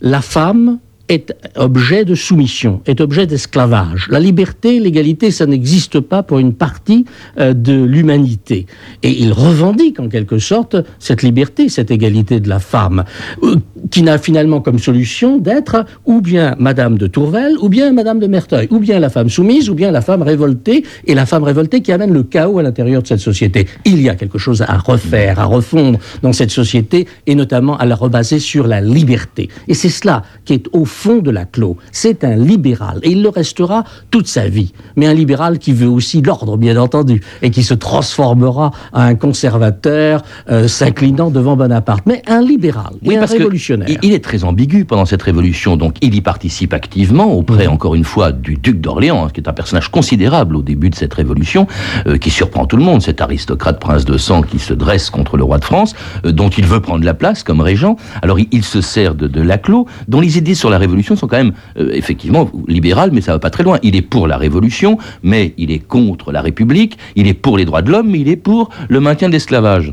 la 0.00 0.20
femme 0.20 0.78
est 1.10 1.34
objet 1.56 2.04
de 2.04 2.14
soumission, 2.14 2.80
est 2.86 3.00
objet 3.00 3.26
d'esclavage. 3.26 4.06
La 4.10 4.20
liberté, 4.20 4.78
l'égalité, 4.78 5.32
ça 5.32 5.44
n'existe 5.44 5.98
pas 5.98 6.22
pour 6.22 6.38
une 6.38 6.54
partie 6.54 7.04
euh, 7.38 7.52
de 7.52 7.82
l'humanité. 7.82 8.66
Et 9.02 9.10
il 9.20 9.32
revendique 9.32 9.98
en 9.98 10.08
quelque 10.08 10.38
sorte 10.38 10.76
cette 11.00 11.22
liberté, 11.22 11.68
cette 11.68 11.90
égalité 11.90 12.38
de 12.38 12.48
la 12.48 12.60
femme, 12.60 13.04
euh, 13.42 13.56
qui 13.90 14.02
n'a 14.02 14.18
finalement 14.18 14.60
comme 14.60 14.78
solution 14.78 15.38
d'être 15.38 15.84
ou 16.06 16.20
bien 16.20 16.54
Madame 16.58 16.98
de 16.98 17.06
Tourvel, 17.06 17.54
ou 17.60 17.68
bien 17.68 17.92
Madame 17.92 18.18
de 18.18 18.26
Merteuil, 18.26 18.68
ou 18.70 18.78
bien 18.78 18.98
la 18.98 19.10
femme 19.10 19.28
soumise, 19.28 19.68
ou 19.68 19.74
bien 19.74 19.90
la 19.90 20.00
femme 20.00 20.22
révoltée, 20.22 20.84
et 21.06 21.14
la 21.14 21.26
femme 21.26 21.42
révoltée 21.44 21.82
qui 21.82 21.92
amène 21.92 22.12
le 22.12 22.22
chaos 22.22 22.58
à 22.58 22.62
l'intérieur 22.62 23.02
de 23.02 23.06
cette 23.06 23.20
société. 23.20 23.66
Il 23.84 24.00
y 24.00 24.08
a 24.08 24.14
quelque 24.14 24.38
chose 24.38 24.62
à 24.62 24.78
refaire, 24.78 25.40
à 25.40 25.44
refondre 25.44 25.98
dans 26.22 26.32
cette 26.32 26.50
société, 26.50 27.06
et 27.26 27.34
notamment 27.34 27.76
à 27.76 27.86
la 27.86 27.94
rebaser 27.94 28.38
sur 28.38 28.66
la 28.66 28.80
liberté. 28.80 29.48
Et 29.68 29.74
c'est 29.74 29.88
cela 29.88 30.22
qui 30.44 30.54
est 30.54 30.66
au 30.72 30.84
fond 30.84 31.18
de 31.18 31.30
la 31.30 31.44
clos. 31.44 31.76
C'est 31.92 32.24
un 32.24 32.36
libéral 32.36 33.00
et 33.02 33.10
il 33.10 33.22
le 33.22 33.28
restera 33.28 33.84
toute 34.10 34.26
sa 34.26 34.48
vie. 34.48 34.72
Mais 34.96 35.06
un 35.06 35.14
libéral 35.14 35.58
qui 35.58 35.72
veut 35.72 35.88
aussi 35.88 36.22
l'ordre, 36.22 36.56
bien 36.56 36.76
entendu, 36.76 37.20
et 37.42 37.50
qui 37.50 37.62
se 37.62 37.74
transformera 37.74 38.70
en 38.92 39.00
un 39.00 39.14
conservateur 39.14 40.22
euh, 40.50 40.68
s'inclinant 40.68 41.30
devant 41.30 41.56
Bonaparte. 41.56 42.04
Mais 42.06 42.22
un 42.26 42.40
libéral 42.40 42.94
oui, 43.04 43.16
un 43.16 43.24
révolutionnaire. 43.24 43.79
Il 44.02 44.12
est 44.12 44.22
très 44.22 44.44
ambigu 44.44 44.84
pendant 44.84 45.06
cette 45.06 45.22
révolution, 45.22 45.76
donc 45.76 45.96
il 46.02 46.14
y 46.14 46.20
participe 46.20 46.74
activement 46.74 47.32
auprès, 47.32 47.66
mhm. 47.66 47.72
encore 47.72 47.94
une 47.94 48.04
fois, 48.04 48.32
du 48.32 48.56
duc 48.56 48.80
d'Orléans, 48.80 49.26
hein, 49.26 49.30
qui 49.32 49.40
est 49.40 49.48
un 49.48 49.52
personnage 49.52 49.88
considérable 49.88 50.56
au 50.56 50.62
début 50.62 50.90
de 50.90 50.94
cette 50.94 51.14
révolution, 51.14 51.66
euh, 52.06 52.18
qui 52.18 52.30
surprend 52.30 52.66
tout 52.66 52.76
le 52.76 52.84
monde, 52.84 53.02
cet 53.02 53.20
aristocrate 53.20 53.80
prince 53.80 54.04
de 54.04 54.18
sang 54.18 54.42
qui 54.42 54.58
se 54.58 54.74
dresse 54.74 55.10
contre 55.10 55.36
le 55.36 55.44
roi 55.44 55.58
de 55.58 55.64
France, 55.64 55.94
euh, 56.24 56.32
dont 56.32 56.50
il 56.50 56.66
veut 56.66 56.80
prendre 56.80 57.04
la 57.04 57.14
place 57.14 57.42
comme 57.42 57.60
régent. 57.60 57.96
Alors 58.22 58.38
il, 58.38 58.64
se 58.64 58.80
sert 58.80 59.14
de, 59.14 59.26
de 59.26 59.40
Laclos, 59.40 59.86
dont 60.08 60.20
les 60.20 60.36
idées 60.36 60.54
sur 60.54 60.68
la 60.68 60.76
révolution 60.76 60.90
révolution 60.90 61.16
sont 61.16 61.28
quand 61.28 61.36
même 61.36 61.52
euh, 61.78 61.90
effectivement 61.92 62.50
libérales, 62.66 63.10
mais 63.12 63.20
ça 63.20 63.32
va 63.32 63.38
pas 63.38 63.50
très 63.50 63.62
loin. 63.62 63.78
Il 63.82 63.96
est 63.96 64.02
pour 64.02 64.26
la 64.26 64.36
révolution, 64.36 64.98
mais 65.22 65.54
il 65.56 65.70
est 65.70 65.78
contre 65.78 66.32
la 66.32 66.42
République. 66.42 66.98
Il 67.16 67.26
est 67.26 67.34
pour 67.34 67.56
les 67.56 67.64
droits 67.64 67.82
de 67.82 67.90
l'homme, 67.90 68.10
mais 68.10 68.20
il 68.20 68.28
est 68.28 68.36
pour 68.36 68.70
le 68.88 69.00
maintien 69.00 69.28
de 69.28 69.32
l'esclavage. 69.32 69.92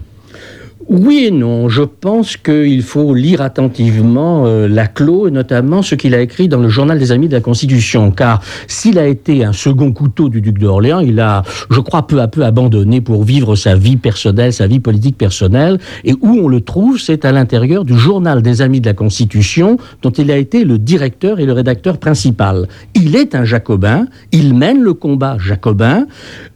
Oui 0.89 1.25
et 1.25 1.31
non. 1.31 1.67
Je 1.67 1.81
pense 1.81 2.37
qu'il 2.37 2.81
faut 2.81 3.13
lire 3.13 3.41
attentivement 3.41 4.45
euh, 4.45 4.69
Laclos, 4.69 5.27
et 5.27 5.31
notamment 5.31 5.81
ce 5.81 5.95
qu'il 5.95 6.15
a 6.15 6.21
écrit 6.21 6.47
dans 6.47 6.61
le 6.61 6.69
journal 6.69 6.97
des 6.97 7.11
Amis 7.11 7.27
de 7.27 7.33
la 7.33 7.41
Constitution. 7.41 8.09
Car 8.11 8.41
s'il 8.67 8.97
a 8.97 9.05
été 9.05 9.43
un 9.43 9.51
second 9.51 9.91
couteau 9.91 10.29
du 10.29 10.39
duc 10.39 10.57
d'Orléans, 10.59 11.01
il 11.01 11.19
a, 11.19 11.43
je 11.69 11.81
crois, 11.81 12.07
peu 12.07 12.21
à 12.21 12.29
peu 12.29 12.45
abandonné 12.45 13.01
pour 13.01 13.25
vivre 13.25 13.57
sa 13.57 13.75
vie 13.75 13.97
personnelle, 13.97 14.53
sa 14.53 14.65
vie 14.65 14.79
politique 14.79 15.17
personnelle. 15.17 15.77
Et 16.05 16.13
où 16.13 16.39
on 16.41 16.47
le 16.47 16.61
trouve, 16.61 16.99
c'est 16.99 17.25
à 17.25 17.33
l'intérieur 17.33 17.83
du 17.83 17.97
journal 17.97 18.41
des 18.41 18.61
Amis 18.61 18.79
de 18.79 18.85
la 18.85 18.93
Constitution, 18.93 19.75
dont 20.03 20.11
il 20.11 20.31
a 20.31 20.37
été 20.37 20.63
le 20.63 20.77
directeur 20.77 21.41
et 21.41 21.45
le 21.45 21.51
rédacteur 21.51 21.97
principal. 21.97 22.69
Il 22.95 23.17
est 23.17 23.35
un 23.35 23.43
jacobin, 23.43 24.05
il 24.31 24.53
mène 24.53 24.81
le 24.81 24.93
combat 24.93 25.37
jacobin. 25.37 26.05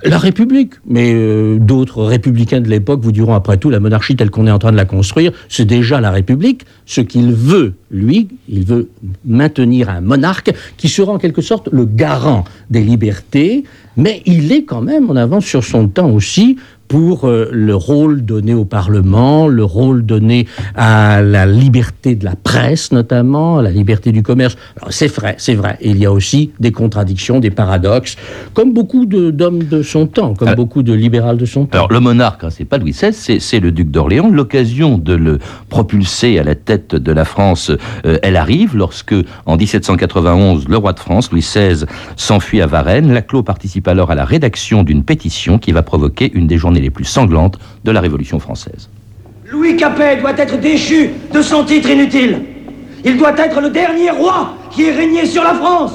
La 0.05 0.17
République, 0.17 0.75
mais 0.87 1.11
euh, 1.13 1.57
d'autres 1.59 2.03
républicains 2.03 2.61
de 2.61 2.69
l'époque 2.69 3.01
vous 3.03 3.11
diront 3.11 3.33
après 3.33 3.57
tout, 3.57 3.69
la 3.69 3.81
monarchie 3.81 4.15
telle 4.21 4.29
qu'on 4.29 4.45
est 4.45 4.51
en 4.51 4.59
train 4.59 4.71
de 4.71 4.77
la 4.77 4.85
construire, 4.85 5.31
c'est 5.49 5.65
déjà 5.65 5.99
la 5.99 6.11
République. 6.11 6.67
Ce 6.85 7.01
qu'il 7.01 7.33
veut, 7.33 7.73
lui, 7.89 8.27
il 8.47 8.63
veut 8.63 8.87
maintenir 9.25 9.89
un 9.89 9.99
monarque 9.99 10.53
qui 10.77 10.89
sera 10.89 11.11
en 11.11 11.17
quelque 11.17 11.41
sorte 11.41 11.69
le 11.71 11.85
garant 11.85 12.45
des 12.69 12.83
libertés, 12.83 13.63
mais 13.97 14.21
il 14.27 14.51
est 14.51 14.63
quand 14.63 14.81
même 14.81 15.09
en 15.09 15.15
avance 15.15 15.45
sur 15.45 15.63
son 15.63 15.87
temps 15.87 16.11
aussi 16.11 16.57
pour 16.91 17.23
euh, 17.23 17.47
le 17.53 17.73
rôle 17.73 18.25
donné 18.25 18.53
au 18.53 18.65
Parlement, 18.65 19.47
le 19.47 19.63
rôle 19.63 20.05
donné 20.05 20.45
à 20.75 21.21
la 21.21 21.45
liberté 21.45 22.15
de 22.15 22.25
la 22.25 22.35
presse 22.35 22.91
notamment, 22.91 23.59
à 23.59 23.61
la 23.61 23.71
liberté 23.71 24.11
du 24.11 24.23
commerce. 24.23 24.57
C'est 24.89 25.07
vrai, 25.07 25.35
c'est 25.37 25.53
vrai. 25.53 25.77
il 25.79 25.97
y 25.97 26.05
a 26.05 26.11
aussi 26.11 26.51
des 26.59 26.73
contradictions, 26.73 27.39
des 27.39 27.49
paradoxes, 27.49 28.17
comme 28.53 28.73
beaucoup 28.73 29.05
d'hommes 29.05 29.63
de, 29.63 29.83
son 29.83 30.05
temps, 30.05 30.33
comme 30.33 30.53
beaucoup 30.55 30.83
de 30.83 30.91
libérales 30.91 31.37
de 31.37 31.45
son 31.45 31.65
temps. 31.65 31.77
Alors 31.77 31.93
le 31.93 32.01
monarque, 32.01 32.43
hein, 32.43 32.49
c'est 32.49 32.65
pas 32.65 32.77
Louis 32.77 32.91
XVI, 32.91 33.39
c'est 33.39 33.59
le 33.61 33.71
duc 33.71 33.89
d'Orléans. 33.89 34.29
L'occasion 34.29 34.97
de 34.97 35.13
le 35.13 35.39
propulser 35.69 36.39
à 36.39 36.43
la 36.43 36.55
tête 36.55 36.93
de 36.93 37.11
la 37.13 37.23
France, 37.23 37.71
euh, 38.05 38.17
elle 38.21 38.35
arrive 38.35 38.75
lorsque, 38.75 39.15
en 39.45 39.55
1791, 39.55 40.67
le 40.67 40.75
roi 40.75 40.91
de 40.91 40.99
France, 40.99 41.31
Louis 41.31 41.39
XVI, 41.39 41.85
s'enfuit 42.17 42.61
à 42.61 42.67
Varennes. 42.67 43.13
Laclos 43.13 43.43
participe 43.43 43.87
alors 43.87 44.11
à 44.11 44.15
la 44.15 44.25
rédaction 44.25 44.83
d'une 44.83 45.05
pétition 45.05 45.57
qui 45.57 45.71
va 45.71 45.83
provoquer 45.83 46.29
une 46.33 46.47
des 46.47 46.57
journées 46.57 46.80
les 46.81 46.89
plus 46.89 47.05
sanglantes 47.05 47.57
de 47.83 47.91
la 47.91 48.01
Révolution 48.01 48.39
française. 48.39 48.89
Louis 49.51 49.75
Capet 49.75 50.17
doit 50.17 50.37
être 50.37 50.59
déchu 50.59 51.09
de 51.33 51.41
son 51.41 51.63
titre 51.63 51.89
inutile. 51.89 52.41
Il 53.03 53.17
doit 53.17 53.37
être 53.37 53.59
le 53.59 53.69
dernier 53.69 54.11
roi 54.11 54.53
qui 54.69 54.83
ait 54.83 54.91
régné 54.91 55.25
sur 55.25 55.43
la 55.43 55.53
France. 55.53 55.93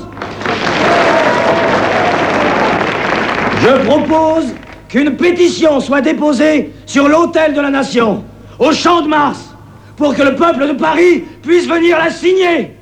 Je 3.62 3.87
propose 3.87 4.55
qu'une 4.88 5.16
pétition 5.16 5.81
soit 5.81 6.01
déposée 6.01 6.72
sur 6.85 7.09
l'autel 7.09 7.55
de 7.55 7.61
la 7.61 7.70
nation, 7.70 8.22
au 8.59 8.72
champ 8.72 9.03
de 9.03 9.09
Mars, 9.09 9.55
pour 9.96 10.14
que 10.14 10.22
le 10.22 10.35
peuple 10.35 10.68
de 10.68 10.72
Paris 10.72 11.25
puisse 11.42 11.66
venir 11.66 11.99
la 11.99 12.11
signer. 12.11 12.77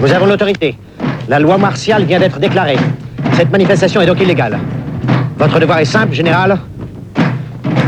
Nous 0.00 0.12
avons 0.12 0.26
l'autorité. 0.26 0.76
La 1.28 1.38
loi 1.38 1.56
martiale 1.56 2.04
vient 2.04 2.18
d'être 2.18 2.38
déclarée. 2.38 2.76
Cette 3.34 3.50
manifestation 3.50 4.00
est 4.00 4.06
donc 4.06 4.20
illégale. 4.20 4.58
Votre 5.42 5.58
devoir 5.58 5.80
est 5.80 5.84
simple, 5.84 6.12
général. 6.12 6.56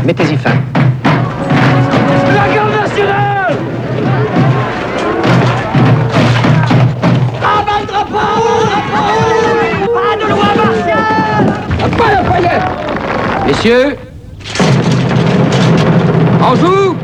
Mettez-y 0.03 0.35
fin. 0.35 0.49
La 2.35 2.53
garde 2.53 2.71
nationale! 2.81 3.55
Abat 7.41 7.79
le 7.79 7.87
drapeau! 7.87 8.67
Pas 9.93 10.15
de 10.21 10.25
loi 10.29 10.49
martiale! 10.65 11.45
Pas 11.97 12.29
paillette 12.29 13.47
Messieurs, 13.47 13.95
en 16.43 16.55
joue 16.55 16.97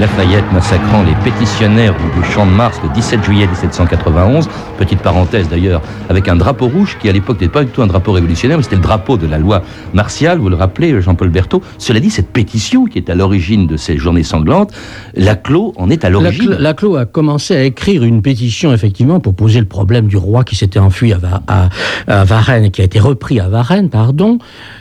Lafayette 0.00 0.44
massacrant 0.52 1.02
les 1.02 1.14
pétitionnaires 1.24 1.92
du 1.96 2.24
Champ 2.32 2.46
de 2.46 2.52
Mars 2.52 2.78
le 2.84 2.88
17 2.90 3.24
juillet 3.24 3.48
1791. 3.48 4.48
Petite 4.78 5.00
parenthèse 5.00 5.48
d'ailleurs, 5.48 5.82
avec 6.08 6.28
un 6.28 6.36
drapeau 6.36 6.68
rouge 6.68 6.96
qui 7.00 7.08
à 7.08 7.12
l'époque 7.12 7.40
n'était 7.40 7.52
pas 7.52 7.64
du 7.64 7.70
tout 7.70 7.82
un 7.82 7.88
drapeau 7.88 8.12
révolutionnaire, 8.12 8.58
mais 8.58 8.62
c'était 8.62 8.76
le 8.76 8.82
drapeau 8.82 9.16
de 9.16 9.26
la 9.26 9.38
loi 9.38 9.62
martiale, 9.94 10.38
vous 10.38 10.50
le 10.50 10.54
rappelez, 10.54 11.00
Jean-Paul 11.02 11.30
Berthaud. 11.30 11.62
Cela 11.78 11.98
dit, 11.98 12.10
cette 12.10 12.28
pétition 12.28 12.84
qui 12.84 12.98
est 12.98 13.10
à 13.10 13.16
l'origine 13.16 13.66
de 13.66 13.76
ces 13.76 13.96
journées 13.96 14.22
sanglantes, 14.22 14.72
Laclos 15.16 15.74
en 15.76 15.90
est 15.90 16.04
à 16.04 16.10
l'origine. 16.10 16.50
Laclos 16.50 16.94
a 16.94 17.04
commencé 17.04 17.56
à 17.56 17.64
écrire 17.64 18.04
une 18.04 18.22
pétition, 18.22 18.72
effectivement, 18.72 19.18
pour 19.18 19.34
poser 19.34 19.58
le 19.58 19.66
problème 19.66 20.06
du 20.06 20.16
roi 20.16 20.44
qui 20.44 20.54
s'était 20.54 20.78
enfui 20.78 21.12
à, 21.12 21.18
à, 21.48 21.70
à 22.06 22.24
Varennes, 22.24 22.70
qui 22.70 22.82
a 22.82 22.84
été 22.84 23.00
repris 23.00 23.40
à 23.40 23.48
Varennes, 23.48 23.90
pardon. 23.90 24.38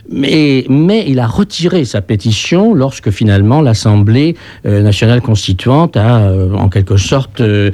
Mais, 0.10 0.66
il 1.08 1.20
a 1.20 1.28
retiré 1.28 1.86
sa 1.86 2.02
pétition 2.02 2.74
lorsque 2.74 3.12
finalement 3.12 3.62
l'Assemblée 3.62 4.36
euh, 4.66 4.82
nationale 4.82 5.22
constituante 5.22 5.98
a, 5.98 6.20
euh, 6.20 6.54
en 6.54 6.70
quelque 6.70 6.98
sorte, 6.98 7.42
euh, 7.42 7.72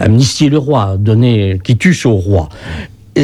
amnistié 0.00 0.48
le 0.48 0.58
roi, 0.58 0.96
donné 0.98 1.60
quitus 1.62 2.06
au 2.06 2.14
roi 2.14 2.48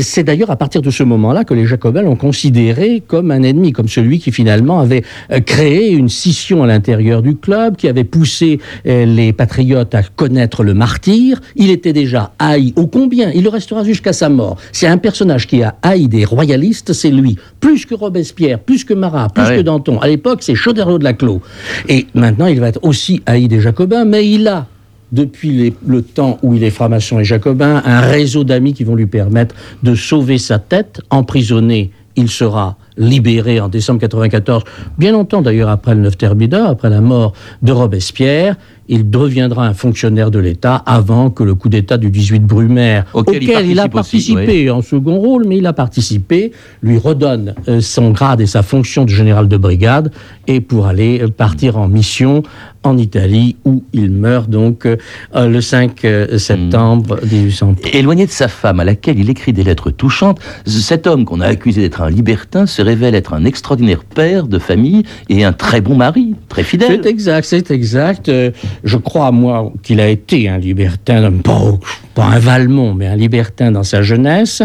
c'est 0.01 0.25
d'ailleurs 0.25 0.51
à 0.51 0.57
partir 0.57 0.83
de 0.83 0.91
ce 0.91 1.03
moment-là 1.03 1.45
que 1.45 1.55
les 1.55 1.67
Jacobins 1.67 2.03
l'ont 2.03 2.17
considéré 2.17 3.03
comme 3.07 3.31
un 3.31 3.43
ennemi, 3.43 3.73
comme 3.73 3.89
celui 3.89 4.19
qui 4.19 4.33
finalement 4.33 4.81
avait 4.81 5.03
euh, 5.33 5.41
créé 5.41 5.91
une 5.93 6.09
scission 6.09 6.63
à 6.63 6.67
l'intérieur 6.67 7.23
du 7.23 7.37
club, 7.37 7.77
qui 7.77 7.89
avait 7.89 8.05
poussé 8.05 8.61
euh, 8.87 9.05
les 9.05 9.33
patriotes 9.33 9.95
à 9.95 10.03
connaître 10.03 10.65
le 10.65 10.75
martyr. 10.75 11.41
Il 11.57 11.71
était 11.71 11.93
déjà 11.93 12.33
haï 12.39 12.73
au 12.77 12.87
combien, 12.87 13.31
il 13.33 13.45
le 13.45 13.49
restera 13.49 13.85
jusqu'à 13.85 14.13
sa 14.13 14.29
mort. 14.29 14.57
C'est 14.73 14.87
un 14.87 14.99
personnage 14.99 15.47
qui 15.47 15.63
a 15.63 15.77
haï 15.83 16.09
des 16.09 16.25
royalistes, 16.25 16.93
c'est 16.93 17.11
lui. 17.11 17.37
Plus 17.61 17.87
que 17.87 17.95
Robespierre, 17.95 18.59
plus 18.59 18.85
que 18.85 18.95
Marat, 18.95 19.29
plus 19.29 19.45
ah 19.47 19.57
que 19.57 19.61
Danton. 19.63 19.99
À 20.01 20.09
l'époque, 20.09 20.43
c'est 20.43 20.55
Chauderlot 20.55 20.99
de 20.99 21.05
la 21.05 21.13
Clos. 21.13 21.41
Et 21.89 22.07
maintenant, 22.15 22.47
il 22.47 22.61
va 22.61 22.69
être 22.69 22.81
aussi 22.83 23.23
haï 23.27 23.49
des 23.49 23.61
Jacobins, 23.61 24.05
mais 24.05 24.29
il 24.29 24.47
a 24.49 24.67
depuis 25.13 25.75
le 25.87 26.03
temps 26.03 26.39
où 26.43 26.55
il 26.55 26.65
est 26.65 26.71
franc-maçon 26.71 27.21
et 27.21 27.25
jacobin, 27.25 27.83
un 27.85 28.01
réseau 28.01 28.45
d'amis 28.45 28.75
qui 28.75 28.85
vont 28.85 28.95
lui 28.95 29.07
permettre 29.07 29.55
de 29.83 29.95
sauver 29.95 30.39
sa 30.39 30.59
tête, 30.59 31.01
emprisonné, 31.11 31.91
il 32.17 32.29
sera 32.29 32.77
libéré 32.99 33.61
en 33.61 33.69
décembre 33.69 34.01
94, 34.01 34.65
bien 34.99 35.13
longtemps 35.13 35.43
d'ailleurs 35.43 35.71
après 35.71 35.95
le 35.95 36.03
9 36.03 36.19
Thermidor, 36.19 36.69
après 36.69 36.91
la 36.91 37.01
mort 37.01 37.33
de 37.63 37.73
Robespierre. 37.73 38.57
Il 38.91 39.11
deviendra 39.11 39.67
un 39.67 39.75
fonctionnaire 39.75 40.31
de 40.31 40.39
l'État 40.39 40.77
avant 40.87 41.29
que 41.29 41.43
le 41.43 41.55
coup 41.55 41.69
d'État 41.69 41.99
du 41.99 42.11
18 42.11 42.41
Brumaire, 42.41 43.05
auquel, 43.13 43.43
il, 43.43 43.79
a 43.79 43.89
participé 43.89 44.71
en 44.71 44.81
second 44.81 45.17
rôle, 45.19 45.45
mais 45.47 45.59
il 45.59 45.67
a 45.67 45.75
participé, 45.75 46.53
lui 46.83 46.97
redonne 46.97 47.55
euh, 47.69 47.83
son 47.83 48.13
grade 48.13 48.41
et 48.41 48.47
sa 48.47 48.63
fonction 48.63 49.05
de 49.05 49.11
général 49.11 49.47
de 49.47 49.57
brigade 49.59 50.11
et 50.47 50.63
pour 50.63 50.87
aller 50.87 51.21
euh, 51.21 51.29
partir 51.29 51.77
en 51.77 51.87
mission 51.87 52.43
en 52.83 52.97
Italie 52.97 53.57
où 53.67 53.83
il 53.93 54.11
meurt 54.11 54.49
donc 54.49 54.87
euh, 54.87 54.97
le 55.35 55.61
5 55.61 56.07
septembre 56.39 57.19
1800. 57.31 57.75
Éloigné 57.93 58.25
de 58.25 58.31
sa 58.31 58.49
femme 58.49 58.81
à 58.81 58.85
laquelle 58.85 59.19
il 59.19 59.29
écrit 59.29 59.53
des 59.53 59.65
lettres 59.65 59.91
touchantes, 59.91 60.41
cet 60.65 61.07
homme 61.07 61.27
qu'on 61.27 61.41
a 61.41 61.47
accusé 61.47 61.83
d'être 61.83 62.01
un 62.01 62.09
libertin 62.09 62.65
se 62.65 62.81
révèle 62.89 63.15
être 63.15 63.35
un 63.35 63.45
extraordinaire 63.45 64.03
père 64.03 64.47
de 64.47 64.59
famille 64.59 65.03
et 65.29 65.45
un 65.45 65.53
très 65.53 65.83
bon 65.83 65.95
mari, 65.95 66.35
très 66.49 66.63
fidèle. 66.63 67.01
C'est 67.03 67.09
exact, 67.09 67.45
c'est 67.45 67.71
exact. 67.71 68.29
Euh, 68.31 68.51
je 68.83 68.97
crois, 68.97 69.31
moi, 69.31 69.71
qu'il 69.83 70.01
a 70.01 70.09
été 70.09 70.49
un 70.49 70.57
libertin, 70.57 71.31
pas, 71.43 72.25
un 72.25 72.39
Valmont, 72.39 72.95
mais 72.95 73.07
un 73.07 73.17
libertin 73.17 73.71
dans 73.73 73.83
sa 73.83 74.01
jeunesse, 74.01 74.63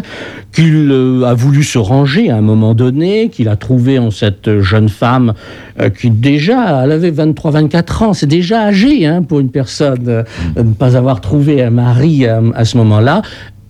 qu'il 0.54 0.90
euh, 0.90 1.24
a 1.26 1.34
voulu 1.34 1.64
se 1.64 1.78
ranger 1.78 2.30
à 2.30 2.38
un 2.38 2.42
moment 2.42 2.74
donné, 2.74 3.30
qu'il 3.30 3.50
a 3.50 3.58
trouvé 3.58 4.00
en 4.00 4.10
cette 4.10 4.62
jeune 4.62 4.90
femme 4.90 5.34
euh, 5.82 5.90
qui 5.90 6.10
déjà, 6.10 6.84
elle 6.84 6.94
avait 6.94 7.12
23-24 7.12 8.04
ans, 8.04 8.14
c'est 8.14 8.26
déjà 8.26 8.64
âgé 8.68 9.06
hein, 9.06 9.22
pour 9.22 9.42
une 9.42 9.52
personne 9.52 9.98
de 9.98 10.24
ne 10.56 10.74
pas 10.74 10.96
avoir 10.96 11.20
trouvé 11.20 11.62
un 11.62 11.72
mari 11.72 12.26
à 12.26 12.66
ce 12.66 12.78
moment-là. 12.78 13.22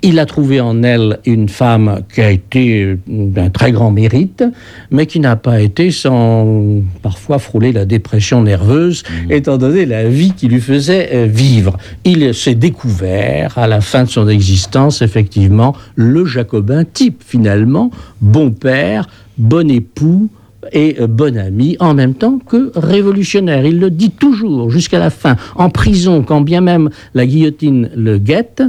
Il 0.05 0.19
a 0.19 0.25
trouvé 0.25 0.59
en 0.59 0.83
elle 0.83 1.19
une 1.25 1.47
femme 1.47 2.01
qui 2.13 2.19
a 2.19 2.29
été 2.29 2.97
d'un 3.07 3.49
très 3.49 3.71
grand 3.71 3.89
mérite, 3.89 4.43
mais 4.91 5.05
qui 5.05 5.21
n'a 5.21 5.37
pas 5.37 5.61
été 5.61 5.91
sans 5.91 6.81
parfois 7.01 7.39
frôler 7.39 7.71
la 7.71 7.85
dépression 7.85 8.41
nerveuse, 8.41 9.03
mmh. 9.03 9.31
étant 9.31 9.57
donné 9.57 9.85
la 9.85 10.09
vie 10.09 10.33
qui 10.33 10.49
lui 10.49 10.59
faisait 10.59 11.09
euh, 11.13 11.25
vivre. 11.25 11.77
Il 12.03 12.33
s'est 12.33 12.53
découvert 12.55 13.57
à 13.57 13.65
la 13.65 13.79
fin 13.79 14.03
de 14.03 14.09
son 14.09 14.27
existence, 14.27 15.01
effectivement, 15.01 15.73
le 15.95 16.25
jacobin 16.25 16.83
type, 16.83 17.23
finalement, 17.25 17.89
bon 18.19 18.51
père, 18.51 19.07
bon 19.37 19.71
époux, 19.71 20.29
et 20.73 20.97
euh, 20.99 21.07
bon 21.07 21.37
ami 21.37 21.77
en 21.79 21.93
même 21.93 22.13
temps 22.13 22.39
que 22.39 22.71
révolutionnaire. 22.75 23.65
Il 23.65 23.79
le 23.79 23.89
dit 23.89 24.11
toujours 24.11 24.69
jusqu'à 24.69 24.99
la 24.99 25.09
fin. 25.09 25.37
En 25.55 25.69
prison, 25.69 26.23
quand 26.23 26.41
bien 26.41 26.59
même 26.59 26.89
la 27.13 27.25
guillotine 27.25 27.89
le 27.95 28.17
guette, 28.17 28.63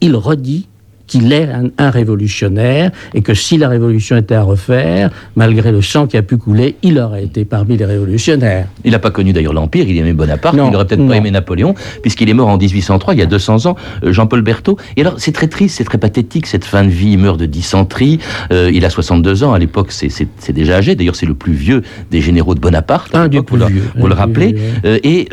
il 0.00 0.16
redit 0.16 0.66
qu'il 1.12 1.30
est 1.32 1.48
un, 1.78 1.90
révolutionnaire 1.90 2.90
et 3.12 3.20
que 3.20 3.34
si 3.34 3.58
la 3.58 3.68
révolution 3.68 4.16
était 4.16 4.34
à 4.34 4.42
refaire, 4.42 5.10
malgré 5.36 5.70
le 5.70 5.82
sang 5.82 6.06
qui 6.06 6.16
a 6.16 6.22
pu 6.22 6.38
couler, 6.38 6.76
il 6.82 6.98
aurait 6.98 7.24
été 7.24 7.44
parmi 7.44 7.76
les 7.76 7.84
révolutionnaires. 7.84 8.66
Il 8.82 8.92
n'a 8.92 8.98
pas 8.98 9.10
connu 9.10 9.34
d'ailleurs 9.34 9.52
l'Empire, 9.52 9.86
il 9.86 9.98
aimait 9.98 10.14
Bonaparte, 10.14 10.56
il 10.56 10.70
n'aurait 10.70 10.86
peut-être 10.86 11.06
pas 11.06 11.16
aimé 11.16 11.30
Napoléon, 11.30 11.74
puisqu'il 12.00 12.30
est 12.30 12.34
mort 12.34 12.48
en 12.48 12.56
1803, 12.56 13.12
il 13.12 13.20
y 13.20 13.22
a 13.22 13.26
200 13.26 13.66
ans, 13.66 13.76
euh, 14.04 14.12
Jean-Paul 14.12 14.40
Berthaud. 14.40 14.78
Et 14.96 15.02
alors, 15.02 15.16
c'est 15.18 15.32
très 15.32 15.48
triste, 15.48 15.76
c'est 15.76 15.84
très 15.84 15.98
pathétique, 15.98 16.46
cette 16.46 16.64
fin 16.64 16.82
de 16.82 16.88
vie, 16.88 17.12
il 17.12 17.18
meurt 17.18 17.38
de 17.38 17.44
dysenterie, 17.44 18.18
euh, 18.50 18.70
il 18.72 18.86
a 18.86 18.90
62 18.90 19.44
ans, 19.44 19.52
à 19.52 19.58
l'époque 19.58 19.92
c'est 19.92 20.52
déjà 20.52 20.76
âgé, 20.76 20.94
d'ailleurs 20.94 21.16
c'est 21.16 21.26
le 21.26 21.34
plus 21.34 21.52
vieux 21.52 21.82
des 22.10 22.22
généraux 22.22 22.54
de 22.54 22.60
Bonaparte, 22.60 23.14
un 23.14 23.28
du 23.28 23.38
vous, 23.38 23.56
le, 23.56 23.66
vous 23.96 24.06
le 24.06 24.14
rappelez, 24.14 24.56
euh, 24.86 24.98
et 25.04 25.28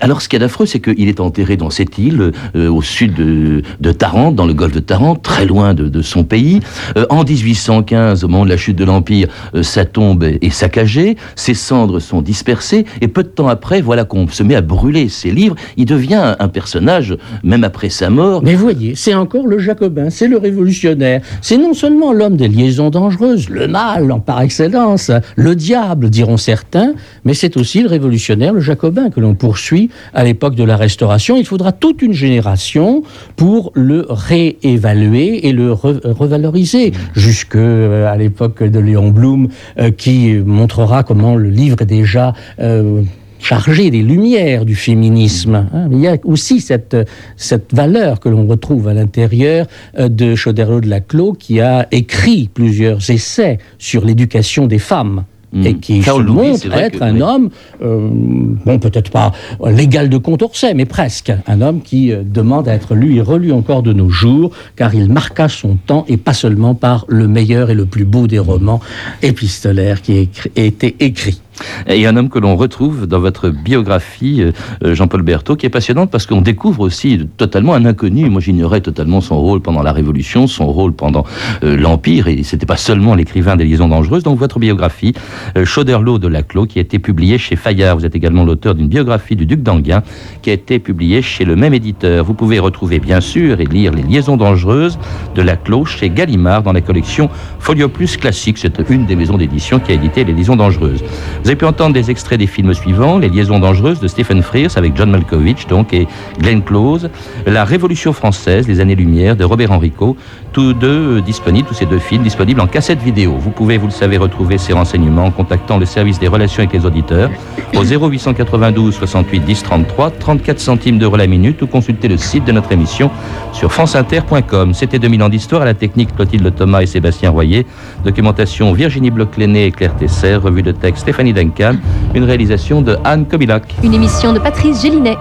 alors, 0.00 0.22
ce 0.22 0.28
qu'il 0.28 0.38
y 0.38 0.42
a 0.42 0.46
d'affreux, 0.46 0.66
c'est 0.66 0.78
qu'il 0.78 1.08
est 1.08 1.20
enterré 1.20 1.56
dans 1.56 1.70
cette 1.70 1.98
île, 1.98 2.32
euh, 2.54 2.70
au 2.70 2.82
sud 2.82 3.14
de, 3.14 3.92
Tarente, 3.92 4.36
dans 4.36 4.46
le 4.46 4.54
golfe 4.54 4.72
de 4.72 4.80
Tarente, 4.80 5.22
très 5.22 5.44
loin 5.44 5.74
de, 5.74 6.02
son 6.02 6.22
pays. 6.22 6.60
Euh, 6.96 7.04
en 7.10 7.24
1815, 7.24 8.22
au 8.22 8.28
moment 8.28 8.44
de 8.44 8.50
la 8.50 8.56
chute 8.56 8.76
de 8.76 8.84
l'Empire, 8.84 9.28
euh, 9.54 9.62
sa 9.64 9.84
tombe 9.84 10.22
est 10.22 10.50
saccagée, 10.50 11.16
ses 11.34 11.54
cendres 11.54 11.98
sont 11.98 12.22
dispersées, 12.22 12.84
et 13.00 13.08
peu 13.08 13.24
de 13.24 13.28
temps 13.28 13.48
après, 13.48 13.80
voilà 13.80 14.04
qu'on 14.04 14.28
se 14.28 14.42
met 14.44 14.54
à 14.54 14.60
brûler 14.60 15.08
ses 15.08 15.32
livres. 15.32 15.56
Il 15.76 15.86
devient 15.86 16.14
un, 16.14 16.36
un 16.38 16.48
personnage, 16.48 17.16
même 17.42 17.64
après 17.64 17.88
sa 17.88 18.08
mort. 18.08 18.42
Mais 18.44 18.54
voyez, 18.54 18.94
c'est 18.94 19.14
encore 19.14 19.48
le 19.48 19.58
jacobin, 19.58 20.10
c'est 20.10 20.28
le 20.28 20.38
révolutionnaire. 20.38 21.22
C'est 21.42 21.58
non 21.58 21.74
seulement 21.74 22.12
l'homme 22.12 22.36
des 22.36 22.48
liaisons 22.48 22.90
dangereuses, 22.90 23.48
le 23.48 23.66
mal 23.66 24.12
en 24.12 24.20
par 24.20 24.40
excellence, 24.42 25.10
le 25.34 25.56
diable, 25.56 26.08
diront 26.08 26.36
certains, 26.36 26.92
mais 27.24 27.34
c'est 27.34 27.56
aussi 27.56 27.82
le 27.82 27.88
révolutionnaire, 27.88 28.52
le 28.52 28.60
jacobin, 28.60 29.10
que 29.10 29.20
l'on 29.20 29.34
poursuit 29.34 29.87
à 30.14 30.24
l'époque 30.24 30.54
de 30.54 30.64
la 30.64 30.76
Restauration. 30.76 31.36
Il 31.36 31.44
faudra 31.44 31.72
toute 31.72 32.02
une 32.02 32.12
génération 32.12 33.02
pour 33.36 33.72
le 33.74 34.06
réévaluer 34.08 35.46
et 35.46 35.52
le 35.52 35.72
re 35.72 36.00
revaloriser, 36.04 36.92
jusque 37.14 37.56
euh, 37.56 38.10
à 38.10 38.16
l'époque 38.16 38.62
de 38.62 38.78
Léon 38.78 39.10
Blum, 39.10 39.48
euh, 39.78 39.90
qui 39.90 40.34
montrera 40.44 41.02
comment 41.02 41.36
le 41.36 41.50
livre 41.50 41.82
est 41.82 41.86
déjà... 41.86 42.34
Euh, 42.60 43.02
chargé 43.40 43.92
des 43.92 44.02
lumières 44.02 44.64
du 44.64 44.74
féminisme. 44.74 45.68
Hein. 45.72 45.88
Il 45.92 46.00
y 46.00 46.08
a 46.08 46.16
aussi 46.24 46.60
cette, 46.60 46.96
cette 47.36 47.72
valeur 47.72 48.18
que 48.18 48.28
l'on 48.28 48.48
retrouve 48.48 48.88
à 48.88 48.94
l'intérieur 48.94 49.68
de 49.96 50.34
Choderlos 50.34 50.80
de 50.80 50.88
Laclos, 50.88 51.34
qui 51.34 51.60
a 51.60 51.86
écrit 51.92 52.50
plusieurs 52.52 53.08
essais 53.10 53.58
sur 53.78 54.04
l'éducation 54.04 54.66
des 54.66 54.80
femmes. 54.80 55.22
Mmh. 55.50 55.66
et 55.66 55.74
qui 55.78 56.02
Charles 56.02 56.26
se 56.26 56.30
montre 56.30 56.72
être 56.74 56.98
que, 56.98 57.04
un 57.04 57.14
oui. 57.14 57.22
homme, 57.22 57.48
euh, 57.82 58.08
bon 58.12 58.78
peut-être 58.78 59.10
pas 59.10 59.32
l'égal 59.66 60.10
de 60.10 60.18
Condorcet, 60.18 60.74
mais 60.74 60.84
presque, 60.84 61.32
un 61.46 61.62
homme 61.62 61.80
qui 61.80 62.12
euh, 62.12 62.22
demande 62.22 62.68
à 62.68 62.74
être 62.74 62.94
lu 62.94 63.16
et 63.16 63.22
relu 63.22 63.50
encore 63.52 63.82
de 63.82 63.94
nos 63.94 64.10
jours, 64.10 64.50
car 64.76 64.94
il 64.94 65.10
marqua 65.10 65.48
son 65.48 65.76
temps, 65.76 66.04
et 66.06 66.18
pas 66.18 66.34
seulement 66.34 66.74
par 66.74 67.06
le 67.08 67.28
meilleur 67.28 67.70
et 67.70 67.74
le 67.74 67.86
plus 67.86 68.04
beau 68.04 68.26
des 68.26 68.38
romans 68.38 68.80
épistolaires 69.22 70.02
qui 70.02 70.28
a 70.56 70.60
été 70.60 70.96
écrits. 71.00 71.40
Et 71.86 72.06
un 72.06 72.16
homme 72.16 72.28
que 72.28 72.38
l'on 72.38 72.56
retrouve 72.56 73.06
dans 73.06 73.20
votre 73.20 73.48
biographie, 73.50 74.42
euh, 74.42 74.94
Jean-Paul 74.94 75.22
Berthaud, 75.22 75.56
qui 75.56 75.66
est 75.66 75.70
passionnante 75.70 76.10
parce 76.10 76.26
qu'on 76.26 76.40
découvre 76.40 76.80
aussi 76.80 77.26
totalement 77.36 77.74
un 77.74 77.84
inconnu. 77.84 78.28
Moi, 78.28 78.40
j'ignorais 78.40 78.80
totalement 78.80 79.20
son 79.20 79.38
rôle 79.38 79.60
pendant 79.60 79.82
la 79.82 79.92
Révolution, 79.92 80.46
son 80.46 80.66
rôle 80.66 80.92
pendant 80.92 81.24
euh, 81.62 81.76
l'Empire, 81.76 82.28
et 82.28 82.42
c'était 82.42 82.66
pas 82.66 82.76
seulement 82.76 83.14
l'écrivain 83.14 83.56
des 83.56 83.64
liaisons 83.64 83.88
dangereuses. 83.88 84.22
Donc, 84.22 84.38
votre 84.38 84.58
biographie, 84.58 85.14
euh, 85.56 85.64
Chauderlot 85.64 86.18
de 86.18 86.28
Laclos, 86.28 86.66
qui 86.66 86.78
a 86.78 86.82
été 86.82 86.98
publiée 86.98 87.38
chez 87.38 87.56
Fayard. 87.56 87.98
Vous 87.98 88.06
êtes 88.06 88.14
également 88.14 88.44
l'auteur 88.44 88.74
d'une 88.74 88.88
biographie 88.88 89.36
du 89.36 89.46
duc 89.46 89.62
d'Anguin, 89.62 90.02
qui 90.42 90.50
a 90.50 90.52
été 90.52 90.78
publiée 90.78 91.22
chez 91.22 91.44
le 91.44 91.56
même 91.56 91.74
éditeur. 91.74 92.24
Vous 92.24 92.34
pouvez 92.34 92.58
retrouver, 92.58 92.98
bien 92.98 93.20
sûr, 93.20 93.60
et 93.60 93.64
lire 93.66 93.92
les 93.92 94.02
liaisons 94.02 94.36
dangereuses 94.36 94.98
de 95.34 95.42
Laclos 95.42 95.84
chez 95.84 96.10
Gallimard 96.10 96.62
dans 96.62 96.72
la 96.72 96.80
collection 96.80 97.28
Folio 97.58 97.88
Plus 97.88 98.16
Classique. 98.16 98.58
C'est 98.58 98.78
une 98.90 99.06
des 99.06 99.16
maisons 99.16 99.36
d'édition 99.36 99.78
qui 99.78 99.92
a 99.92 99.94
édité 99.94 100.24
les 100.24 100.32
liaisons 100.32 100.56
dangereuses. 100.56 101.02
Avez 101.48 101.56
pu 101.56 101.64
entendre 101.64 101.94
des 101.94 102.10
extraits 102.10 102.38
des 102.38 102.46
films 102.46 102.74
suivants 102.74 103.18
Les 103.18 103.30
liaisons 103.30 103.58
dangereuses 103.58 104.00
de 104.00 104.08
Stephen 104.08 104.42
Frears 104.42 104.76
avec 104.76 104.94
John 104.94 105.10
Malkovich 105.10 105.66
donc, 105.66 105.94
et 105.94 106.06
Glenn 106.38 106.62
Close, 106.62 107.08
La 107.46 107.64
Révolution 107.64 108.12
française, 108.12 108.68
les 108.68 108.80
années-lumière 108.80 109.34
de 109.34 109.44
Robert 109.44 109.72
Enrico, 109.72 110.16
tous 110.52 110.74
deux 110.74 111.22
disponibles, 111.22 111.66
tous 111.66 111.74
ces 111.74 111.86
deux 111.86 111.98
films 111.98 112.22
disponibles 112.22 112.60
en 112.60 112.66
cassette 112.66 113.00
vidéo. 113.02 113.36
Vous 113.38 113.50
pouvez, 113.50 113.78
vous 113.78 113.86
le 113.86 113.92
savez, 113.92 114.18
retrouver 114.18 114.58
ces 114.58 114.74
renseignements 114.74 115.24
en 115.24 115.30
contactant 115.30 115.78
le 115.78 115.86
service 115.86 116.18
des 116.18 116.28
relations 116.28 116.62
avec 116.62 116.74
les 116.74 116.84
auditeurs 116.84 117.30
au 117.74 117.82
0892 117.82 118.94
68 118.94 119.40
10 119.40 119.62
33, 119.62 120.10
34 120.10 120.60
centimes 120.60 120.98
d'euros 120.98 121.16
la 121.16 121.26
minute 121.26 121.62
ou 121.62 121.66
consulter 121.66 122.08
le 122.08 122.18
site 122.18 122.44
de 122.44 122.52
notre 122.52 122.72
émission 122.72 123.10
sur 123.52 123.72
franceinter.com. 123.72 124.74
C'était 124.74 124.98
2000 124.98 125.22
ans 125.22 125.28
d'histoire 125.28 125.62
à 125.62 125.64
la 125.64 125.74
technique 125.74 126.14
Clotilde 126.14 126.54
Thomas 126.54 126.82
et 126.82 126.86
Sébastien 126.86 127.30
Royer, 127.30 127.64
documentation 128.04 128.72
Virginie 128.72 129.10
Bloch-Léné 129.10 129.66
et 129.66 129.70
Claire 129.70 129.96
Tesser, 129.96 130.34
revue 130.36 130.62
de 130.62 130.72
texte 130.72 131.02
Stéphanie 131.02 131.32
Duncan, 131.38 131.76
une 132.14 132.24
réalisation 132.24 132.82
de 132.82 132.96
Anne 133.04 133.26
Kobilac. 133.26 133.62
Une 133.84 133.94
émission 133.94 134.32
de 134.32 134.40
Patrice 134.40 134.82
Gélinet. 134.82 135.16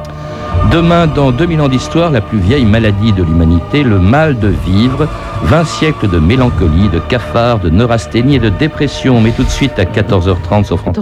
Demain, 0.71 1.05
dans 1.05 1.31
2000 1.31 1.61
ans 1.61 1.67
d'histoire, 1.67 2.09
la 2.09 2.21
plus 2.21 2.39
vieille 2.39 2.65
maladie 2.65 3.13
de 3.13 3.21
l'humanité, 3.21 3.83
le 3.83 3.99
mal 3.99 4.39
de 4.39 4.47
vivre, 4.65 5.07
20 5.43 5.63
siècles 5.65 6.09
de 6.09 6.17
mélancolie, 6.17 6.89
de 6.89 6.99
cafard, 6.99 7.59
de 7.59 7.69
neurasthénie 7.69 8.35
et 8.35 8.39
de 8.39 8.49
dépression. 8.49 9.21
Mais 9.21 9.31
tout 9.31 9.43
de 9.43 9.49
suite 9.49 9.77
à 9.77 9.83
14h30 9.83 10.65
sur 10.65 10.79
France 10.79 10.95